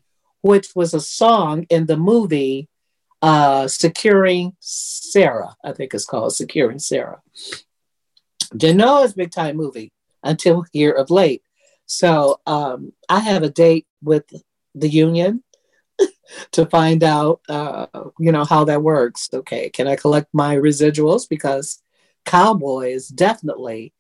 [0.43, 2.69] which was a song in the movie
[3.23, 7.23] uh, Securing Sarah, I think it's called Securing Sarah.
[8.53, 11.43] Was big time movie until here of late.
[11.87, 14.25] So um, I have a date with
[14.75, 15.43] the union
[16.53, 17.87] to find out, uh,
[18.19, 19.29] you know, how that works.
[19.33, 21.29] Okay, can I collect my residuals?
[21.29, 21.83] Because
[22.25, 23.93] Cowboy is definitely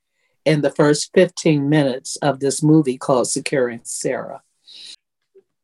[0.47, 4.43] in the first 15 minutes of this movie called Securing Sarah.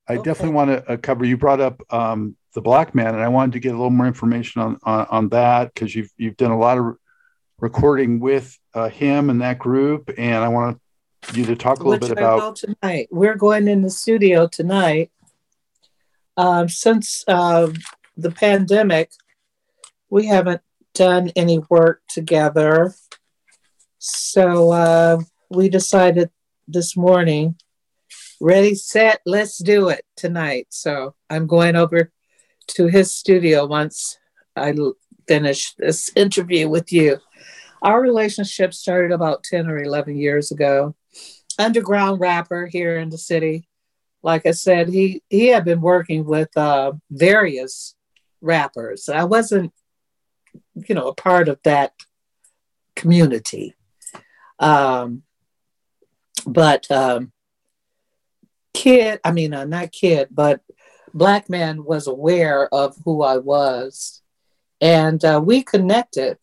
[0.09, 0.23] I okay.
[0.23, 1.25] definitely want to uh, cover.
[1.25, 4.07] You brought up um, the black man, and I wanted to get a little more
[4.07, 6.97] information on on, on that because you've you've done a lot of
[7.61, 10.81] recording with uh, him and that group, and I want
[11.33, 13.09] you to talk a little Which bit about tonight.
[13.13, 15.13] We're going in the studio tonight.
[16.37, 17.71] Um, since uh,
[18.17, 19.13] the pandemic,
[20.11, 20.63] we haven't
[20.95, 22.95] done any work together,
[24.05, 26.29] so uh, we decided
[26.67, 27.55] this morning
[28.41, 30.67] ready, set, let's do it tonight.
[30.71, 32.11] So I'm going over
[32.67, 34.19] to his studio once
[34.57, 34.75] I
[35.29, 37.19] finish this interview with you.
[37.81, 40.97] Our relationship started about 10 or 11 years ago.
[41.57, 43.69] Underground rapper here in the city.
[44.21, 47.95] Like I said, he, he had been working with uh, various
[48.41, 49.09] rappers.
[49.09, 49.73] I wasn't,
[50.75, 51.93] you know, a part of that
[52.97, 53.77] community.
[54.59, 55.23] Um,
[56.47, 57.33] but um,
[58.75, 60.61] kid, I mean, uh, not kid, but
[61.15, 64.23] black man was aware of who I was,
[64.81, 66.39] and uh, we connected.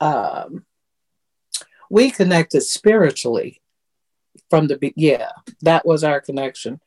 [0.00, 0.66] Um,
[1.90, 3.60] we connected spiritually
[4.50, 5.30] from the yeah.
[5.62, 6.80] That was our connection.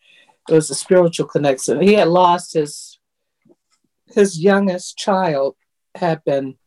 [0.49, 1.81] It was a spiritual connection.
[1.81, 2.99] He had lost his
[4.13, 5.55] his youngest child
[5.95, 6.57] had been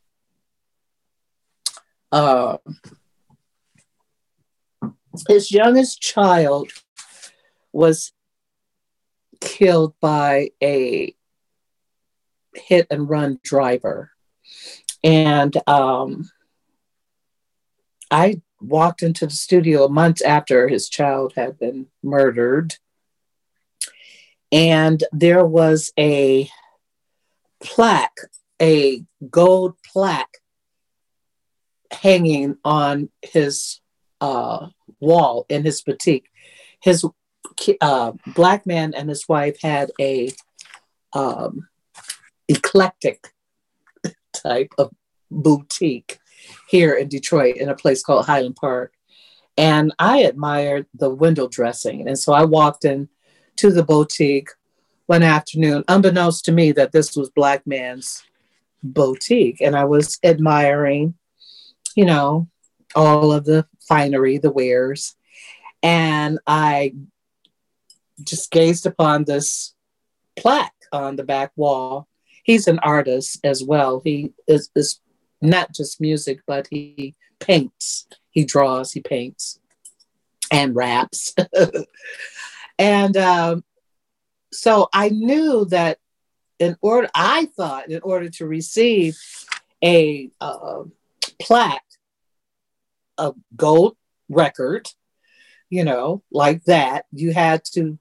[2.11, 2.59] uh,
[5.29, 6.71] his youngest child
[7.73, 8.13] was
[9.41, 11.15] killed by a
[12.55, 14.11] hit and run driver.
[15.03, 16.31] And um,
[18.11, 22.77] I walked into the studio months after his child had been murdered.
[24.53, 26.49] And there was a
[27.61, 28.19] plaque,
[28.61, 30.39] a gold plaque
[31.91, 33.81] hanging on his
[34.21, 34.69] uh,
[35.03, 36.31] wall in his boutique.
[36.81, 37.05] His
[37.81, 40.31] uh, black man and his wife had a
[41.13, 41.69] um,
[42.49, 43.29] eclectic
[44.33, 44.93] type of
[45.31, 46.19] boutique
[46.69, 48.95] here in Detroit in a place called Highland Park.
[49.57, 52.09] And I admired the window dressing.
[52.09, 53.09] And so I walked in
[53.57, 54.49] to the boutique
[55.07, 58.23] one afternoon, unbeknownst to me that this was Black Man's
[58.83, 59.61] boutique.
[59.61, 61.15] And I was admiring,
[61.95, 62.49] you know,
[62.95, 65.15] all of the finery, the wares.
[65.83, 66.95] And I
[68.25, 69.75] just gazed upon this
[70.35, 72.09] plaque on the back wall.
[72.43, 74.01] He's an artist as well.
[74.03, 75.01] He is, is
[75.43, 79.59] not just music, but he paints, he draws, he paints,
[80.51, 81.35] and raps.
[82.79, 83.65] and um,
[84.53, 85.99] so I knew that
[86.59, 89.19] in order, I thought in order to receive
[89.85, 90.85] a uh,
[91.41, 91.83] plaque,
[93.23, 93.97] a gold
[94.29, 94.89] record,
[95.71, 97.99] you know, like that, you had to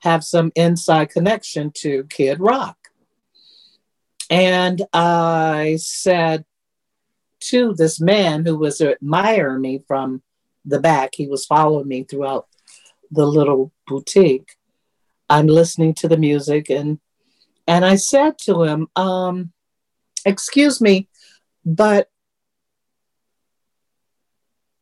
[0.00, 2.76] have some inside connection to Kid Rock.
[4.30, 6.44] And I said
[7.40, 10.22] to this man who was admiring me from
[10.64, 12.46] the back, he was following me throughout
[13.10, 14.56] the little boutique.
[15.30, 17.00] I'm listening to the music and
[17.66, 19.52] and I said to him, um,
[20.24, 21.08] excuse me,
[21.66, 22.08] but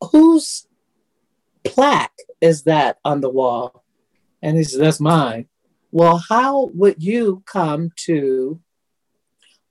[0.01, 0.67] whose
[1.65, 3.85] plaque is that on the wall?
[4.43, 5.49] And he said, That's mine.
[5.91, 8.61] Well, how would you come to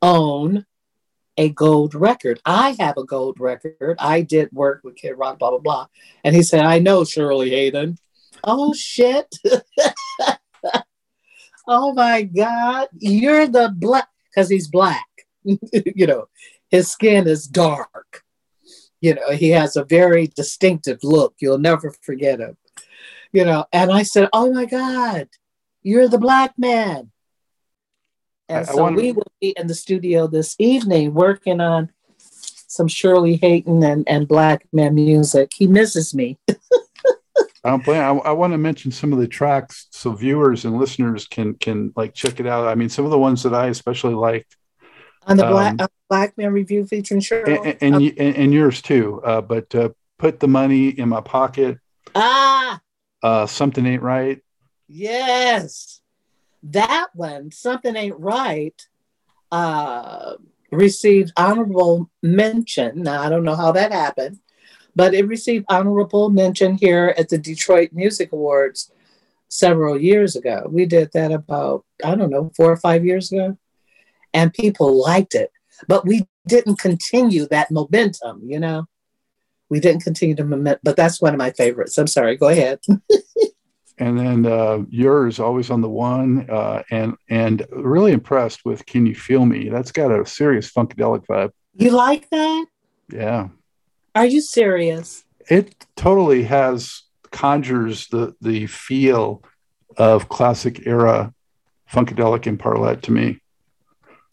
[0.02, 0.66] own
[1.38, 2.42] a gold record?
[2.46, 3.98] I have a gold record.
[4.00, 5.88] I did work with Kid Rock, blah, blah, blah.
[6.24, 7.98] And he said, I know Shirley Hayden.
[8.44, 9.28] Oh, shit.
[11.68, 12.88] oh, my God.
[12.98, 15.06] You're the black, because he's black.
[15.44, 16.28] you know,
[16.70, 18.25] his skin is dark.
[19.02, 21.36] You know, he has a very distinctive look.
[21.40, 22.58] You'll never forget him
[23.36, 25.28] you know, and I said, "Oh my God,
[25.84, 27.12] you're the black man."
[28.48, 32.88] And I, so I we will be in the studio this evening working on some
[32.88, 35.52] Shirley Hayden and, and black man music.
[35.54, 36.40] He misses me.
[37.66, 38.04] Um, I'm playing.
[38.04, 41.92] I, I, want to mention some of the tracks so viewers and listeners can can
[41.96, 42.68] like check it out.
[42.68, 44.56] I mean, some of the ones that I especially liked
[45.26, 49.22] on the black um, black man review featuring Shirley and and, and, and yours too.
[49.24, 51.80] Uh, but uh, put the money in my pocket
[52.16, 52.80] Ah,
[53.24, 54.42] uh, Something Ain't Right.
[54.88, 56.02] yes.
[56.64, 58.82] That one, Something Ain't Right,
[59.52, 60.36] uh,
[60.72, 63.04] received honorable mention.
[63.04, 64.40] Now, I don't know how that happened,
[64.96, 68.92] but it received honorable mention here at the Detroit Music Awards
[69.50, 70.68] several years ago.
[70.70, 73.58] We did that about, I don't know, four or five years ago.
[74.36, 75.50] And people liked it,
[75.88, 78.86] but we didn't continue that momentum, you know?
[79.70, 81.98] We didn't continue to momentum, but that's one of my favorites.
[81.98, 82.80] I'm sorry, go ahead.
[83.98, 89.06] and then uh, yours always on the one uh, and and really impressed with can
[89.06, 92.66] you feel me that's got a serious funkadelic vibe You like that?
[93.12, 93.48] yeah
[94.14, 95.24] Are you serious?
[95.50, 99.42] it totally has conjures the the feel
[99.96, 101.34] of classic era
[101.90, 103.40] funkadelic and Parlet to me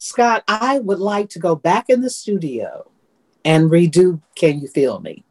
[0.03, 2.89] Scott, I would like to go back in the studio
[3.45, 5.23] and redo Can You Feel Me?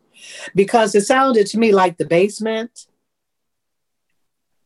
[0.55, 2.87] Because it sounded to me like the basement.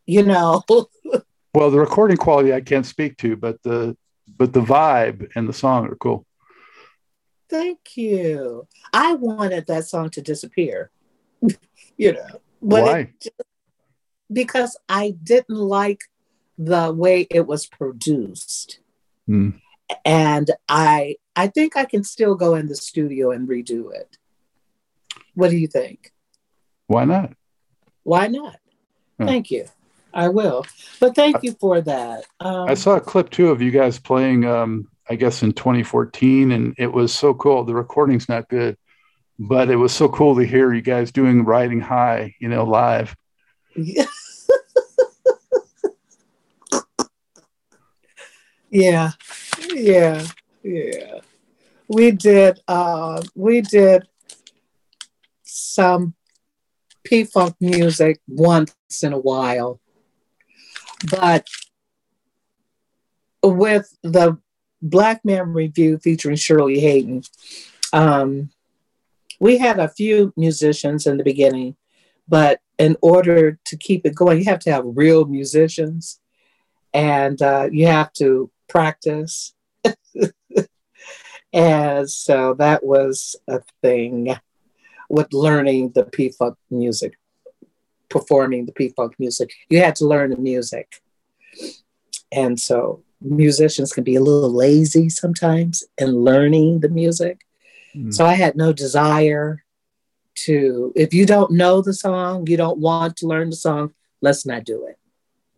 [0.06, 0.62] You know,
[1.54, 3.96] well the recording quality i can't speak to but the
[4.36, 6.26] but the vibe and the song are cool
[7.48, 8.66] thank you.
[8.92, 10.90] I wanted that song to disappear.
[11.96, 13.34] you know, but why it,
[14.32, 16.02] because I didn't like
[16.58, 18.80] the way it was produced.
[19.26, 19.50] Hmm.
[20.04, 24.18] And I I think I can still go in the studio and redo it.
[25.34, 26.12] What do you think?
[26.88, 27.32] why not
[28.04, 28.58] Why not?
[29.18, 29.26] Hmm.
[29.26, 29.66] Thank you.
[30.14, 30.64] I will.
[30.98, 32.24] But thank you for that.
[32.40, 36.52] Um, I saw a clip too of you guys playing, um, I guess in 2014,
[36.52, 37.64] and it was so cool.
[37.64, 38.78] The recording's not good,
[39.38, 43.14] but it was so cool to hear you guys doing Riding High, you know, live.
[43.76, 44.06] yeah.
[48.70, 49.10] Yeah.
[49.76, 50.26] Yeah.
[50.62, 51.20] Yeah.
[51.88, 54.08] We did uh we did
[55.42, 56.14] some
[57.04, 59.80] P Funk music once in a while.
[61.10, 61.46] But
[63.42, 64.38] with the
[64.80, 67.22] Black Man Review featuring Shirley Hayden,
[67.92, 68.50] um,
[69.38, 71.76] we had a few musicians in the beginning,
[72.26, 76.18] but in order to keep it going, you have to have real musicians
[76.94, 79.52] and uh, you have to practice.
[81.52, 84.36] and so that was a thing
[85.08, 87.18] with learning the P Funk music,
[88.08, 89.52] performing the P Funk music.
[89.68, 91.02] You had to learn the music.
[92.32, 97.40] And so musicians can be a little lazy sometimes in learning the music.
[97.94, 98.12] Mm.
[98.12, 99.64] So I had no desire
[100.36, 104.44] to, if you don't know the song, you don't want to learn the song, let's
[104.44, 104.98] not do it.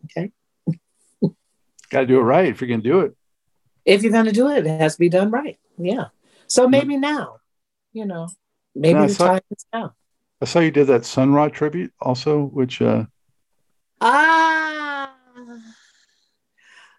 [0.05, 0.31] Okay.
[1.89, 3.15] Got to do it right if you're going to do it.
[3.85, 5.57] If you're going to do it, it has to be done right.
[5.77, 6.07] Yeah.
[6.47, 7.37] So maybe now,
[7.93, 8.27] you know,
[8.75, 9.93] maybe Yeah, the saw- time is now.
[10.41, 13.05] I saw you did that Sun Ra tribute also, which uh,
[14.01, 15.13] Ah,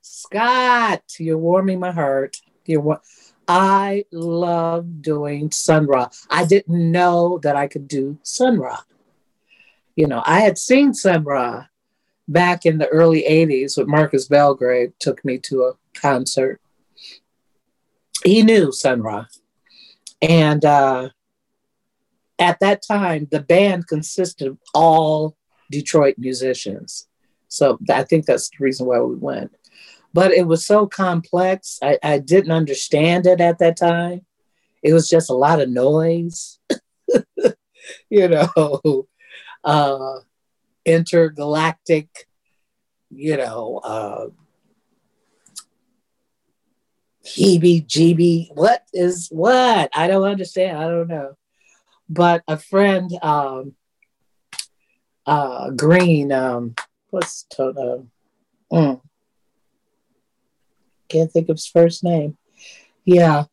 [0.03, 2.37] Scott, you're warming my heart.
[2.67, 3.01] You're wa-
[3.49, 6.09] I love doing Sun Ra.
[6.29, 8.81] I didn't know that I could do Sun Ra.
[9.97, 11.67] You know, I had seen Sun Ra
[12.29, 16.61] back in the early 80s when Marcus Belgrave took me to a concert.
[18.25, 19.27] He knew Sun Ra.
[20.23, 21.11] And uh,
[22.39, 25.37] at that time, the band consisted of all
[25.71, 27.09] Detroit musicians.
[27.49, 29.53] So I think that's the reason why we went.
[30.13, 31.79] But it was so complex.
[31.83, 34.27] I, I didn't understand it at that time.
[34.83, 36.59] It was just a lot of noise,
[38.11, 39.07] you know,
[39.65, 40.21] uh,
[40.85, 42.09] intergalactic,
[43.11, 44.27] you know, uh,
[47.37, 48.49] heebie jeebie.
[48.55, 49.91] What is what?
[49.95, 50.79] I don't understand.
[50.79, 51.37] I don't know.
[52.09, 53.75] But a friend, um,
[55.27, 56.75] uh, Green, um,
[57.11, 57.99] what's to, uh,
[58.73, 59.01] mm,
[61.09, 62.37] can't think of his first name.
[63.05, 63.45] Yeah,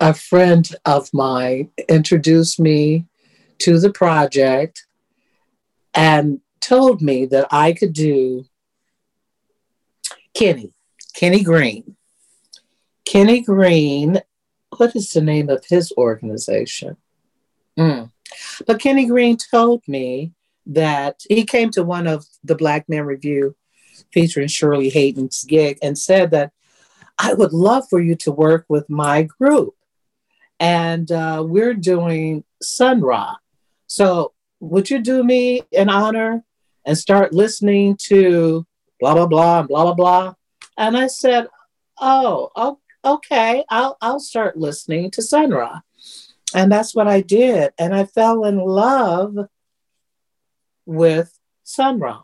[0.00, 3.06] a friend of mine introduced me
[3.58, 4.86] to the project
[5.94, 8.44] and told me that I could do
[10.34, 10.72] Kenny,
[11.14, 11.95] Kenny Green.
[13.06, 14.20] Kenny Green,
[14.76, 16.96] what is the name of his organization?
[17.78, 18.10] Mm.
[18.66, 20.32] But Kenny Green told me
[20.66, 23.54] that he came to one of the Black Men Review
[24.12, 26.52] featuring Shirley Hayden's gig and said that
[27.18, 29.74] I would love for you to work with my group.
[30.58, 33.36] And uh, we're doing Sun Ra.
[33.86, 36.42] So would you do me an honor
[36.84, 38.66] and start listening to
[38.98, 40.34] blah, blah, blah, blah, blah, blah?
[40.76, 41.46] And I said,
[42.00, 45.80] oh, oh okay, I'll, I'll start listening to Sun Ra.
[46.54, 47.72] And that's what I did.
[47.78, 49.36] And I fell in love
[50.84, 52.22] with Sun Ra.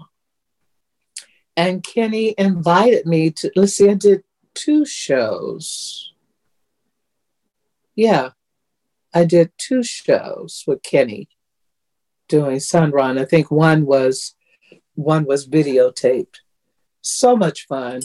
[1.57, 4.25] And Kenny invited me to, let's see, I did
[4.55, 6.13] two shows.
[7.95, 8.31] Yeah,
[9.15, 11.29] I did two shows with Kenny
[12.29, 13.11] doing Sun Ra.
[13.11, 14.35] And I think one was
[14.95, 16.37] one was videotaped.
[17.01, 18.03] So much fun.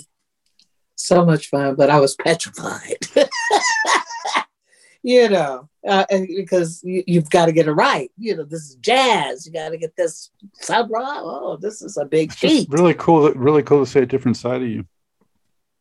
[0.97, 3.07] So much fun, but I was petrified.
[5.03, 8.11] you know, uh, because you, have got to get it right.
[8.17, 9.45] You know, this is jazz.
[9.45, 11.19] You got to get this Sun Ra.
[11.21, 12.67] Oh, this is a big feat.
[12.69, 13.31] Really cool.
[13.31, 14.85] Really cool to see a different side of you.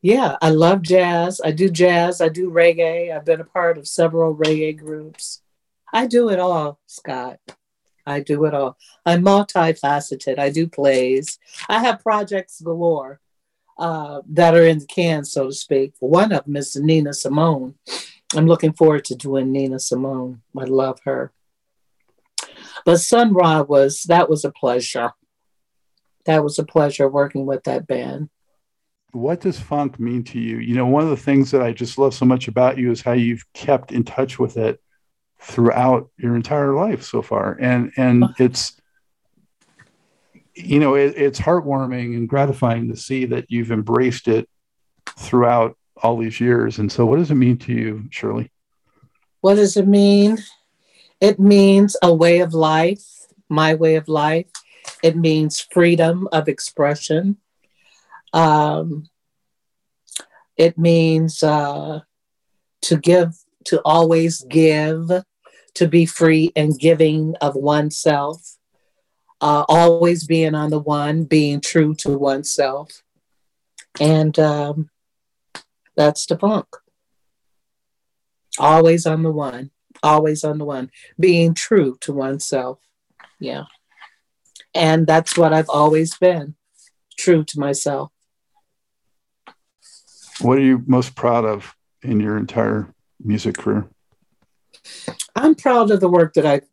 [0.03, 1.41] Yeah, I love jazz.
[1.43, 2.21] I do jazz.
[2.21, 3.11] I do reggae.
[3.11, 5.43] I've been a part of several reggae groups.
[5.93, 7.41] I do it all, Scott.
[8.07, 8.77] I do it all.
[9.05, 10.39] I'm multifaceted.
[10.39, 11.39] I do plays.
[11.69, 13.19] I have projects galore
[13.79, 15.95] uh, that are in the can, so to speak.
[16.01, 17.75] One of them is Nina Simone.
[18.35, 20.43] I'm looking forward to doing Nina Simone.
[20.57, 21.33] I love her.
[22.85, 25.13] But Sun Ra was that was a pleasure.
[26.25, 28.31] That was a pleasure working with that band.
[29.13, 30.59] What does funk mean to you?
[30.59, 33.01] You know, one of the things that I just love so much about you is
[33.01, 34.81] how you've kept in touch with it
[35.41, 38.81] throughout your entire life so far, and and it's
[40.57, 44.49] you know it, it's heartwarming and gratifying to see that you've embraced it
[45.19, 46.79] throughout all these years.
[46.79, 48.51] And so, what does it mean to you, Shirley?
[49.41, 50.39] What does it mean?
[51.21, 53.05] It means a way of life,
[53.49, 54.47] my way of life.
[55.03, 57.39] It means freedom of expression.
[58.33, 59.09] Um,
[60.57, 62.01] it means uh,
[62.83, 63.35] to give,
[63.65, 65.11] to always give,
[65.75, 68.56] to be free and giving of oneself,
[69.41, 73.03] uh, always being on the one, being true to oneself.
[74.01, 74.91] And um,
[75.97, 76.67] that's the funk.
[78.59, 79.71] Always on the one,
[80.03, 82.81] always on the one, being true to oneself.
[83.39, 83.65] Yeah.
[84.75, 86.55] And that's what I've always been
[87.19, 88.13] true to myself.
[90.41, 93.89] What are you most proud of in your entire music career?
[95.35, 96.69] I'm proud of the work that I've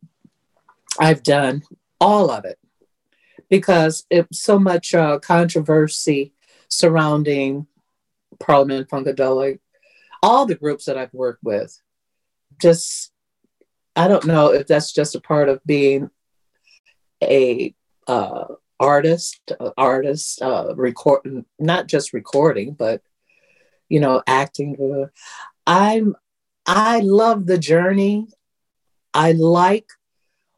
[1.00, 1.64] I've done,
[2.04, 2.60] all of it,
[3.50, 6.34] because it's so much uh, controversy
[6.68, 7.66] surrounding
[8.42, 9.60] Parliament Funkadelic,
[10.22, 11.72] all the groups that I've worked with.
[12.62, 13.14] Just,
[13.96, 16.10] I don't know if that's just a part of being
[17.24, 17.74] a
[18.06, 18.46] uh,
[18.82, 23.02] artist, uh, artist, uh, record, not just recording, but
[23.88, 24.76] you know, acting.
[25.66, 26.16] I'm,
[26.66, 28.28] I love the journey.
[29.14, 29.88] I like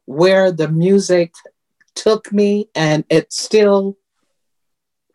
[0.06, 1.34] where the music
[1.94, 3.98] took me, and it still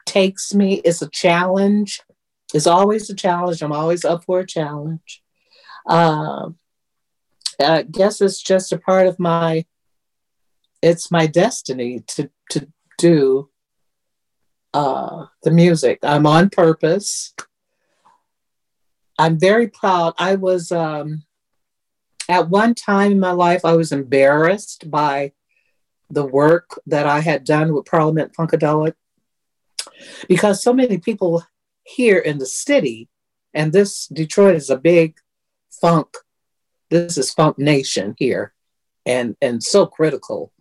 [0.06, 0.76] takes me.
[0.86, 2.02] It's a challenge
[2.54, 3.62] it's always a challenge.
[3.62, 5.22] I'm always up for a challenge.
[5.88, 6.50] Uh,
[7.60, 9.66] I guess it's just a part of my.
[10.82, 12.68] It's my destiny to to
[12.98, 13.50] do
[14.74, 16.00] uh, the music.
[16.02, 17.34] I'm on purpose.
[19.20, 20.14] I'm very proud.
[20.18, 21.24] I was um,
[22.32, 23.66] at one time in my life.
[23.66, 25.34] I was embarrassed by
[26.10, 28.94] the work that I had done with Parliament Funkadelic
[30.30, 31.44] because so many people
[31.84, 33.10] here in the city.
[33.54, 35.18] And this Detroit is a big
[35.82, 36.08] funk.
[36.90, 38.54] This is funk nation here,
[39.06, 40.54] and and so critical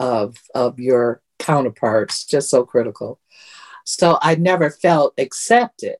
[0.00, 3.20] of of your counterparts, just so critical.
[3.84, 5.96] So I never felt accepted.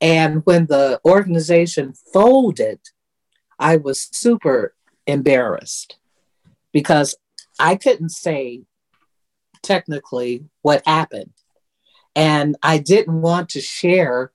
[0.00, 2.80] And when the organization folded,
[3.62, 4.74] I was super
[5.06, 5.96] embarrassed
[6.72, 7.14] because
[7.60, 8.62] I couldn't say
[9.62, 11.32] technically what happened.
[12.16, 14.32] And I didn't want to share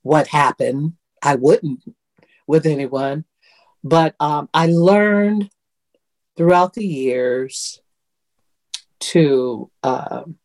[0.00, 0.94] what happened.
[1.22, 1.80] I wouldn't
[2.46, 3.26] with anyone.
[3.84, 5.50] But um, I learned
[6.36, 7.80] throughout the years
[9.00, 10.38] to um,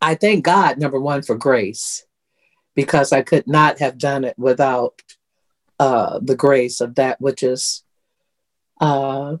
[0.00, 2.04] I thank God, number one, for grace,
[2.78, 5.02] because I could not have done it without
[5.80, 7.82] uh, the grace of that which is
[8.80, 9.38] uh,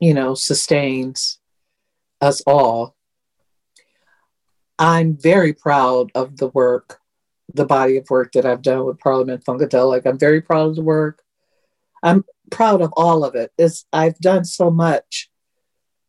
[0.00, 1.38] you know, sustains
[2.20, 2.96] us all.
[4.76, 6.98] I'm very proud of the work,
[7.54, 10.04] the body of work that I've done with Parliament Funkadelic.
[10.04, 11.22] I'm very proud of the work.
[12.02, 13.52] I'm proud of all of it.
[13.56, 15.30] It's, I've done so much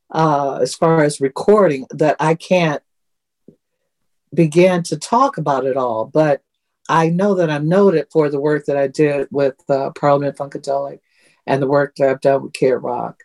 [0.10, 2.82] uh, as far as recording that I can't
[4.34, 6.06] begin to talk about it all.
[6.06, 6.42] But
[6.90, 11.00] I know that I'm noted for the work that I did with uh, Parliament Funkadelic
[11.46, 13.24] and the work that I've done with Kid Rock.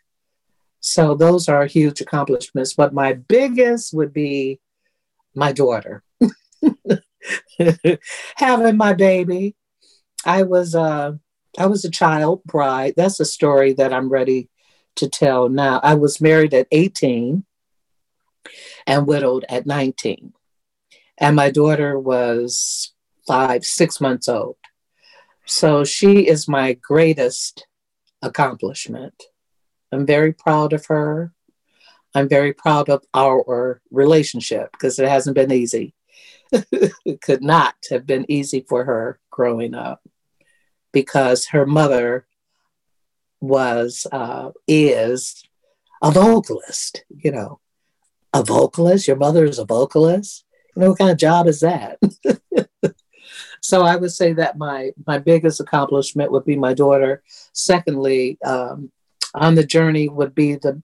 [0.81, 2.75] So those are huge accomplishments.
[2.75, 4.61] But my biggest would be
[5.35, 6.03] my daughter.
[8.37, 9.55] Having my baby.
[10.25, 11.13] I was uh,
[11.59, 12.95] I was a child bride.
[12.97, 14.49] That's a story that I'm ready
[14.97, 15.81] to tell now.
[15.83, 17.45] I was married at 18
[18.87, 20.33] and widowed at 19.
[21.23, 22.93] And my daughter was
[23.29, 24.57] five, six months old.
[25.47, 27.65] So she is my greatest
[28.23, 29.15] accomplishment.
[29.93, 31.33] I'm very proud of her.
[32.13, 35.95] I'm very proud of our relationship because it hasn't been easy.
[36.51, 40.03] it could not have been easy for her growing up
[40.93, 42.27] because her mother
[43.41, 45.43] was uh, is
[46.03, 47.61] a vocalist you know
[48.35, 50.45] a vocalist your mother is a vocalist
[50.75, 51.99] you know what kind of job is that
[53.61, 58.91] so i would say that my my biggest accomplishment would be my daughter secondly um,
[59.35, 60.83] on the journey would be the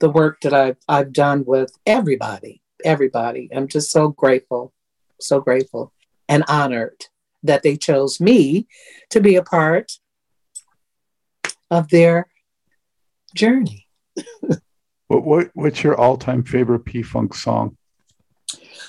[0.00, 4.72] the work that I've, I've done with everybody everybody i'm just so grateful
[5.20, 5.92] so grateful
[6.28, 7.06] and honored
[7.42, 8.66] that they chose me
[9.10, 9.92] to be a part
[11.70, 12.28] of their
[13.34, 13.86] journey.
[15.06, 17.76] what, what what's your all-time favorite P-Funk song?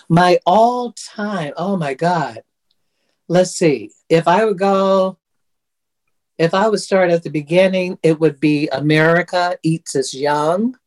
[0.08, 2.44] My all-time, oh my God.
[3.28, 3.92] Let's see.
[4.10, 5.18] If I would go,
[6.38, 10.78] if I would start at the beginning, it would be America Eats Us Young.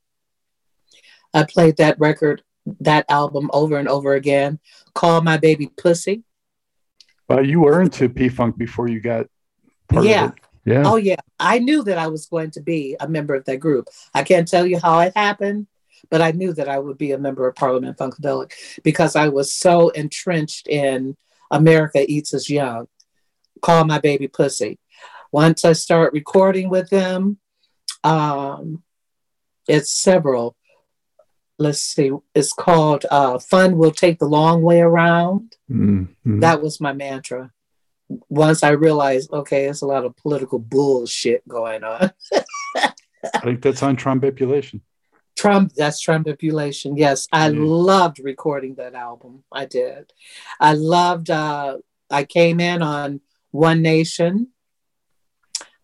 [1.34, 2.42] I played that record,
[2.80, 4.58] that album over and over again.
[4.94, 6.24] Call My Baby Pussy.
[7.28, 9.26] Well, you were into P Funk before you got
[10.00, 10.32] yeah.
[10.64, 10.82] Yeah.
[10.86, 11.16] Oh yeah.
[11.40, 13.88] I knew that I was going to be a member of that group.
[14.14, 15.66] I can't tell you how it happened,
[16.10, 19.54] but I knew that I would be a member of Parliament Funkadelic because I was
[19.54, 21.16] so entrenched in
[21.50, 22.88] America Eats Us Young.
[23.60, 24.78] Call my baby pussy.
[25.30, 27.38] Once I start recording with them,
[28.04, 28.82] um,
[29.68, 30.56] it's several.
[31.58, 35.54] Let's see, it's called uh, Fun Will Take the Long Way Around.
[35.70, 36.40] Mm-hmm.
[36.40, 37.52] That was my mantra
[38.28, 42.10] once I realized, okay, there's a lot of political bullshit going on.
[42.74, 44.82] I think that's on Trombipulation.
[45.42, 46.96] Trump, that's Trombipulation.
[46.96, 47.64] Yes, I mm-hmm.
[47.64, 49.42] loved recording that album.
[49.52, 50.12] I did.
[50.60, 51.30] I loved.
[51.30, 51.78] uh
[52.08, 53.20] I came in on
[53.50, 54.48] One Nation.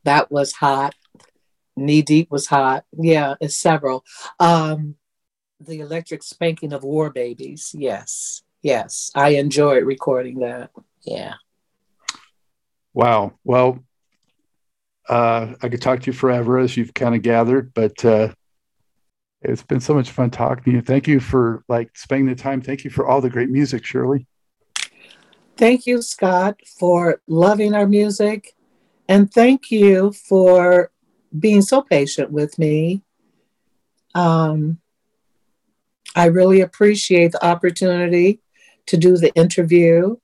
[0.05, 0.95] That was hot.
[1.75, 2.85] Knee Deep was hot.
[2.93, 4.05] Yeah, it's several.
[4.39, 4.95] Um,
[5.59, 7.75] the Electric Spanking of War Babies.
[7.77, 10.71] Yes, yes, I enjoyed recording that.
[11.03, 11.35] Yeah.
[12.95, 13.33] Wow.
[13.43, 13.83] Well,
[15.09, 18.35] uh, I could talk to you forever, as you've kind of gathered, but uh,
[19.43, 20.83] it's been so much fun talking to you.
[20.83, 22.61] Thank you for like spending the time.
[22.61, 24.27] Thank you for all the great music, Shirley.
[25.57, 28.55] Thank you, Scott, for loving our music,
[29.09, 30.91] and thank you for
[31.37, 33.03] being so patient with me.
[34.15, 34.79] Um,
[36.15, 38.41] I really appreciate the opportunity
[38.87, 40.17] to do the interview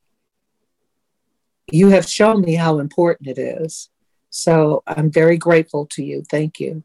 [1.71, 3.91] you have shown me how important it is.
[4.31, 6.23] So I'm very grateful to you.
[6.29, 6.85] Thank you.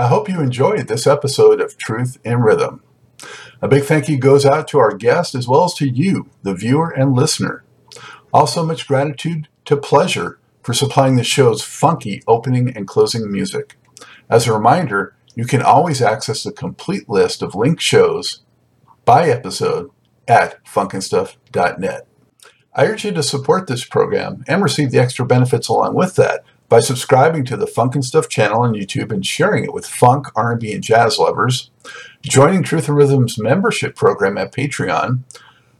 [0.00, 2.82] I hope you enjoyed this episode of Truth in Rhythm.
[3.60, 6.54] A big thank you goes out to our guest as well as to you, the
[6.54, 7.64] viewer and listener.
[8.32, 13.76] Also, much gratitude to Pleasure for supplying the show's funky opening and closing music.
[14.30, 18.40] As a reminder, you can always access the complete list of linked shows
[19.04, 19.90] by episode
[20.26, 22.06] at funknstuff.net.
[22.74, 26.42] I urge you to support this program and receive the extra benefits along with that
[26.70, 30.28] by subscribing to the Funk and Stuff channel on YouTube and sharing it with funk,
[30.36, 31.72] R&B, and jazz lovers,
[32.22, 35.24] joining Truth in Rhythm's membership program at Patreon,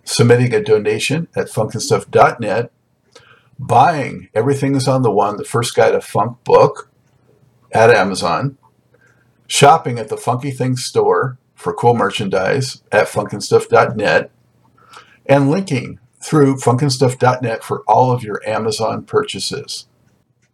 [0.03, 2.73] submitting a donation at funkandstuff.net,
[3.57, 6.91] buying Everything is on the One, the first guide to funk book
[7.71, 8.59] at Amazon,
[9.47, 14.33] shopping at the Funky Things store for cool merchandise at funkandstuff.net,
[15.27, 19.87] and linking through funkandstuff.net for all of your Amazon purchases.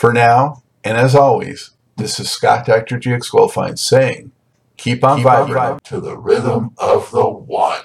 [0.00, 2.98] For now, and as always, this is Scott Dr.
[2.98, 4.32] GX Goldfine saying,
[4.78, 7.82] keep on, keep vibing on to the rhythm of the one.